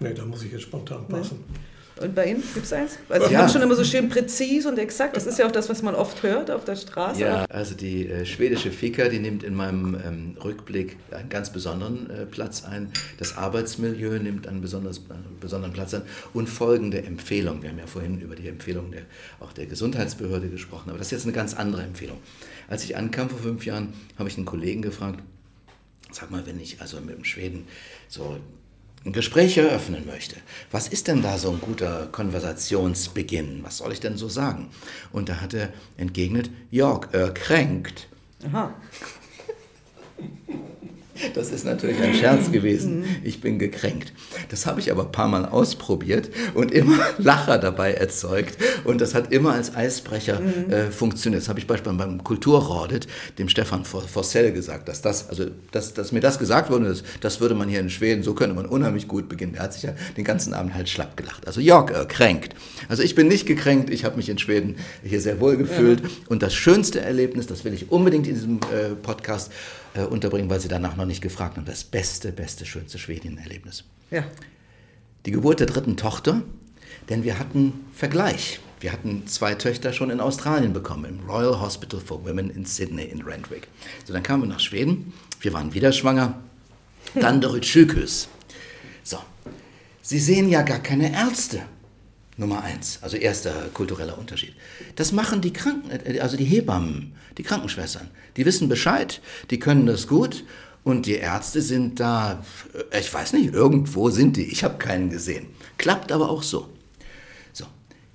[0.00, 1.44] Nee, da muss ich jetzt spontan passen.
[1.48, 1.58] Nee.
[2.00, 2.98] Und bei Ihnen gibt es eins?
[3.08, 3.40] Also Sie ja.
[3.40, 5.16] haben schon immer so schön präzis und exakt.
[5.16, 7.20] Das ist ja auch das, was man oft hört auf der Straße.
[7.20, 12.10] Ja, also die äh, schwedische Fika, die nimmt in meinem ähm, Rückblick einen ganz besonderen
[12.10, 12.90] äh, Platz ein.
[13.18, 16.02] Das Arbeitsmilieu nimmt einen besonders, äh, besonderen Platz ein.
[16.32, 17.62] Und folgende Empfehlung.
[17.62, 19.02] Wir haben ja vorhin über die Empfehlung der,
[19.38, 22.18] auch der Gesundheitsbehörde gesprochen, aber das ist jetzt eine ganz andere Empfehlung.
[22.66, 25.22] Als ich ankam vor fünf Jahren, habe ich einen Kollegen gefragt,
[26.10, 27.66] sag mal, wenn ich also mit dem Schweden
[28.08, 28.38] so
[29.12, 30.36] Gespräch eröffnen möchte,
[30.70, 33.60] was ist denn da so ein guter Konversationsbeginn?
[33.62, 34.70] Was soll ich denn so sagen?
[35.12, 38.08] Und da hat er entgegnet, Jörg, er kränkt.
[38.46, 38.74] Aha.
[41.34, 43.04] Das ist natürlich ein Scherz gewesen.
[43.22, 44.12] Ich bin gekränkt.
[44.48, 48.56] Das habe ich aber ein paar Mal ausprobiert und immer Lacher dabei erzeugt.
[48.84, 50.72] Und das hat immer als Eisbrecher mhm.
[50.72, 51.42] äh, funktioniert.
[51.42, 53.06] Das habe ich beispielsweise beim Kulturraudit
[53.38, 57.40] dem Stefan Forssell gesagt, dass das, also dass, dass mir das gesagt wurde, das, das
[57.40, 59.54] würde man hier in Schweden, so könnte man unheimlich gut beginnen.
[59.54, 61.46] Er hat sich ja den ganzen Abend halt schlapp gelacht.
[61.46, 62.54] Also Jörg äh, kränkt.
[62.88, 66.00] Also ich bin nicht gekränkt, ich habe mich in Schweden hier sehr wohl gefühlt.
[66.00, 66.08] Ja.
[66.28, 69.52] Und das schönste Erlebnis, das will ich unbedingt in diesem äh, Podcast
[69.94, 71.64] äh, unterbringen, weil Sie danach noch nicht gefragt haben.
[71.64, 73.84] Das beste, beste, schönste Schwedien-Erlebnis.
[74.10, 74.24] Ja.
[75.26, 76.42] Die Geburt der dritten Tochter,
[77.08, 78.60] denn wir hatten Vergleich.
[78.80, 83.04] Wir hatten zwei Töchter schon in Australien bekommen, im Royal Hospital for Women in Sydney
[83.04, 83.68] in Randwick.
[84.04, 86.38] So, dann kamen wir nach Schweden, wir waren wieder schwanger,
[87.14, 88.28] dann der Rütschüküs.
[89.02, 89.18] So,
[90.02, 91.62] Sie sehen ja gar keine Ärzte.
[92.36, 94.54] Nummer eins, also erster kultureller Unterschied.
[94.96, 98.08] Das machen die Kranken, äh, also die Hebammen, die Krankenschwestern.
[98.36, 99.20] Die wissen Bescheid,
[99.50, 100.44] die können das gut
[100.82, 102.44] und die Ärzte sind da,
[102.90, 104.44] äh, ich weiß nicht, irgendwo sind die.
[104.44, 105.46] Ich habe keinen gesehen.
[105.78, 106.68] Klappt aber auch so.
[107.52, 107.66] So,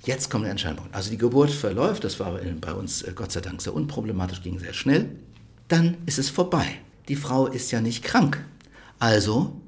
[0.03, 0.95] jetzt kommt der entscheidende Punkt.
[0.95, 4.59] Also die Geburt verläuft, das war bei uns äh, Gott sei Dank sehr unproblematisch, ging
[4.59, 5.09] sehr schnell.
[5.69, 6.67] Dann ist es vorbei.
[7.07, 8.43] Die Frau ist ja nicht krank.
[8.99, 9.59] Also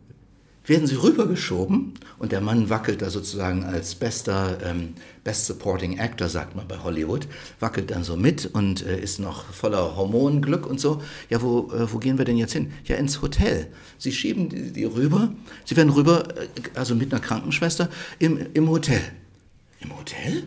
[0.65, 4.93] werden sie rübergeschoben und der Mann wackelt da sozusagen als bester ähm,
[5.23, 7.27] Best Supporting Actor, sagt man bei Hollywood,
[7.59, 11.01] wackelt dann so mit und äh, ist noch voller Hormonglück und so.
[11.29, 12.71] Ja, wo, äh, wo gehen wir denn jetzt hin?
[12.85, 13.67] Ja, ins Hotel.
[13.97, 15.31] Sie schieben die, die rüber,
[15.65, 17.89] sie werden rüber, äh, also mit einer Krankenschwester,
[18.19, 19.01] im, im Hotel.
[19.79, 20.43] Im Hotel?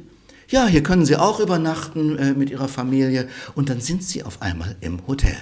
[0.48, 4.42] Ja, hier können Sie auch übernachten äh, mit Ihrer Familie und dann sind Sie auf
[4.42, 5.36] einmal im Hotel.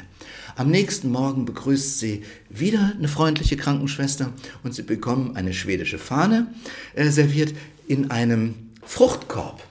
[0.56, 4.32] Am nächsten Morgen begrüßt sie wieder eine freundliche Krankenschwester
[4.62, 6.48] und sie bekommen eine schwedische Fahne
[6.94, 7.54] äh, serviert
[7.86, 9.62] in einem Fruchtkorb.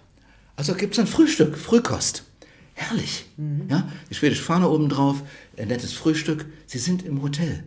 [0.55, 2.23] Also gibt es ein Frühstück, Frühkost.
[2.73, 3.25] Herrlich.
[3.37, 3.67] Mhm.
[3.69, 5.21] Ja, die schwedische Fahne obendrauf,
[5.57, 6.45] ein nettes Frühstück.
[6.65, 7.63] Sie sind im Hotel.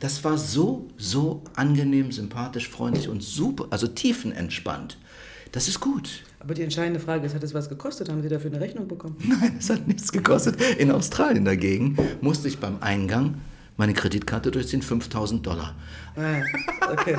[0.00, 4.98] Das war so, so angenehm, sympathisch, freundlich und super, also tiefenentspannt.
[5.52, 6.22] Das ist gut.
[6.46, 8.08] Aber die entscheidende Frage ist, hat es was gekostet?
[8.08, 9.16] Haben Sie dafür eine Rechnung bekommen?
[9.28, 10.54] Nein, es hat nichts gekostet.
[10.78, 13.40] In Australien dagegen musste ich beim Eingang
[13.76, 15.74] meine Kreditkarte durchziehen, 5000 Dollar.
[16.14, 16.36] Ah,
[16.92, 17.16] okay.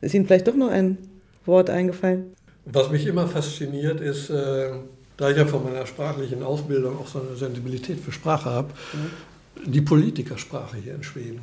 [0.00, 0.98] Ist Ihnen vielleicht doch noch ein
[1.46, 2.32] Wort eingefallen?
[2.64, 4.72] Was mich immer fasziniert ist, äh,
[5.18, 9.70] da ich ja von meiner sprachlichen Ausbildung auch so eine Sensibilität für Sprache habe, mhm.
[9.70, 11.42] die Politikersprache hier in Schweden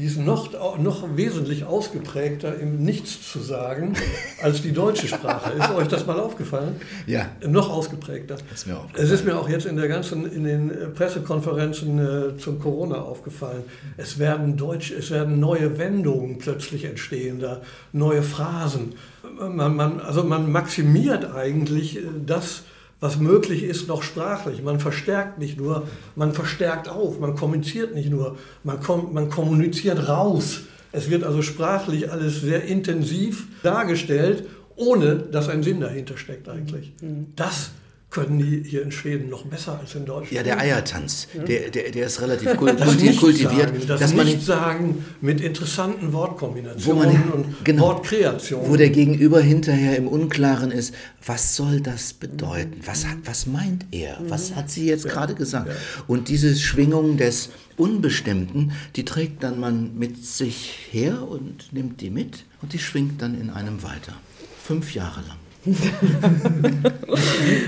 [0.00, 3.94] die ist noch, noch wesentlich ausgeprägter im Nichts zu sagen
[4.40, 5.52] als die deutsche Sprache.
[5.52, 6.76] Ist euch das mal aufgefallen?
[7.06, 7.26] Ja.
[7.46, 8.36] Noch ausgeprägter.
[8.54, 12.58] Ist mir es ist mir auch jetzt in der ganzen, in den Pressekonferenzen äh, zum
[12.60, 13.62] Corona aufgefallen.
[13.98, 17.60] Es werden Deutsch, es werden neue Wendungen plötzlich entstehen, da
[17.92, 18.94] neue Phrasen.
[19.38, 22.62] Man, man, also man maximiert eigentlich äh, das,
[23.00, 24.62] was möglich ist, noch sprachlich.
[24.62, 30.08] Man verstärkt nicht nur, man verstärkt auf, man kommuniziert nicht nur, man, kom man kommuniziert
[30.08, 30.62] raus.
[30.92, 34.44] Es wird also sprachlich alles sehr intensiv dargestellt,
[34.76, 36.92] ohne dass ein Sinn dahinter steckt eigentlich.
[37.00, 37.28] Mhm.
[37.36, 37.70] Das
[38.10, 40.32] können die hier in Schweden noch besser als in Deutschland.
[40.32, 41.44] Ja, der Eiertanz, ja.
[41.44, 43.68] Der, der, der ist relativ kultiviert.
[43.68, 48.68] Sagen, das dass man nicht sagen mit interessanten Wortkombinationen man, und genau, Wortkreationen.
[48.68, 50.92] Wo der Gegenüber hinterher im Unklaren ist,
[51.24, 52.80] was soll das bedeuten?
[52.84, 54.18] Was, hat, was meint er?
[54.26, 55.12] Was hat sie jetzt ja.
[55.12, 55.68] gerade gesagt?
[55.68, 55.74] Ja.
[56.08, 62.10] Und diese Schwingung des Unbestimmten, die trägt dann man mit sich her und nimmt die
[62.10, 64.14] mit und die schwingt dann in einem weiter.
[64.62, 65.39] Fünf Jahre lang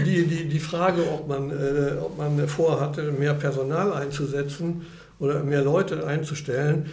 [0.06, 4.82] die, die, die, Frage, ob man, äh, ob man vorhatte, mehr Personal einzusetzen
[5.18, 6.86] oder mehr Leute einzustellen,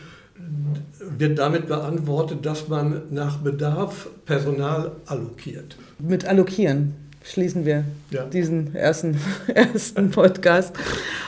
[1.17, 5.77] wird damit beantwortet, dass man nach Bedarf Personal allokiert.
[5.99, 8.25] Mit allokieren schließen wir ja.
[8.25, 9.17] diesen ersten,
[9.53, 10.75] ersten Podcast.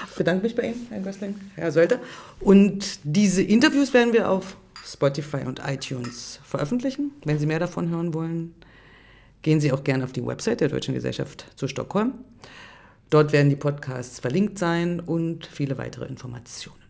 [0.09, 1.99] Ich bedanke mich bei Ihnen, Herr Gößling, Herr Sölter.
[2.39, 7.11] Und diese Interviews werden wir auf Spotify und iTunes veröffentlichen.
[7.23, 8.53] Wenn Sie mehr davon hören wollen,
[9.41, 12.13] Gehen Sie auch gerne auf die Website der Deutschen Gesellschaft zu Stockholm.
[13.09, 16.77] Dort werden die Podcasts verlinkt sein und viele weitere Informationen.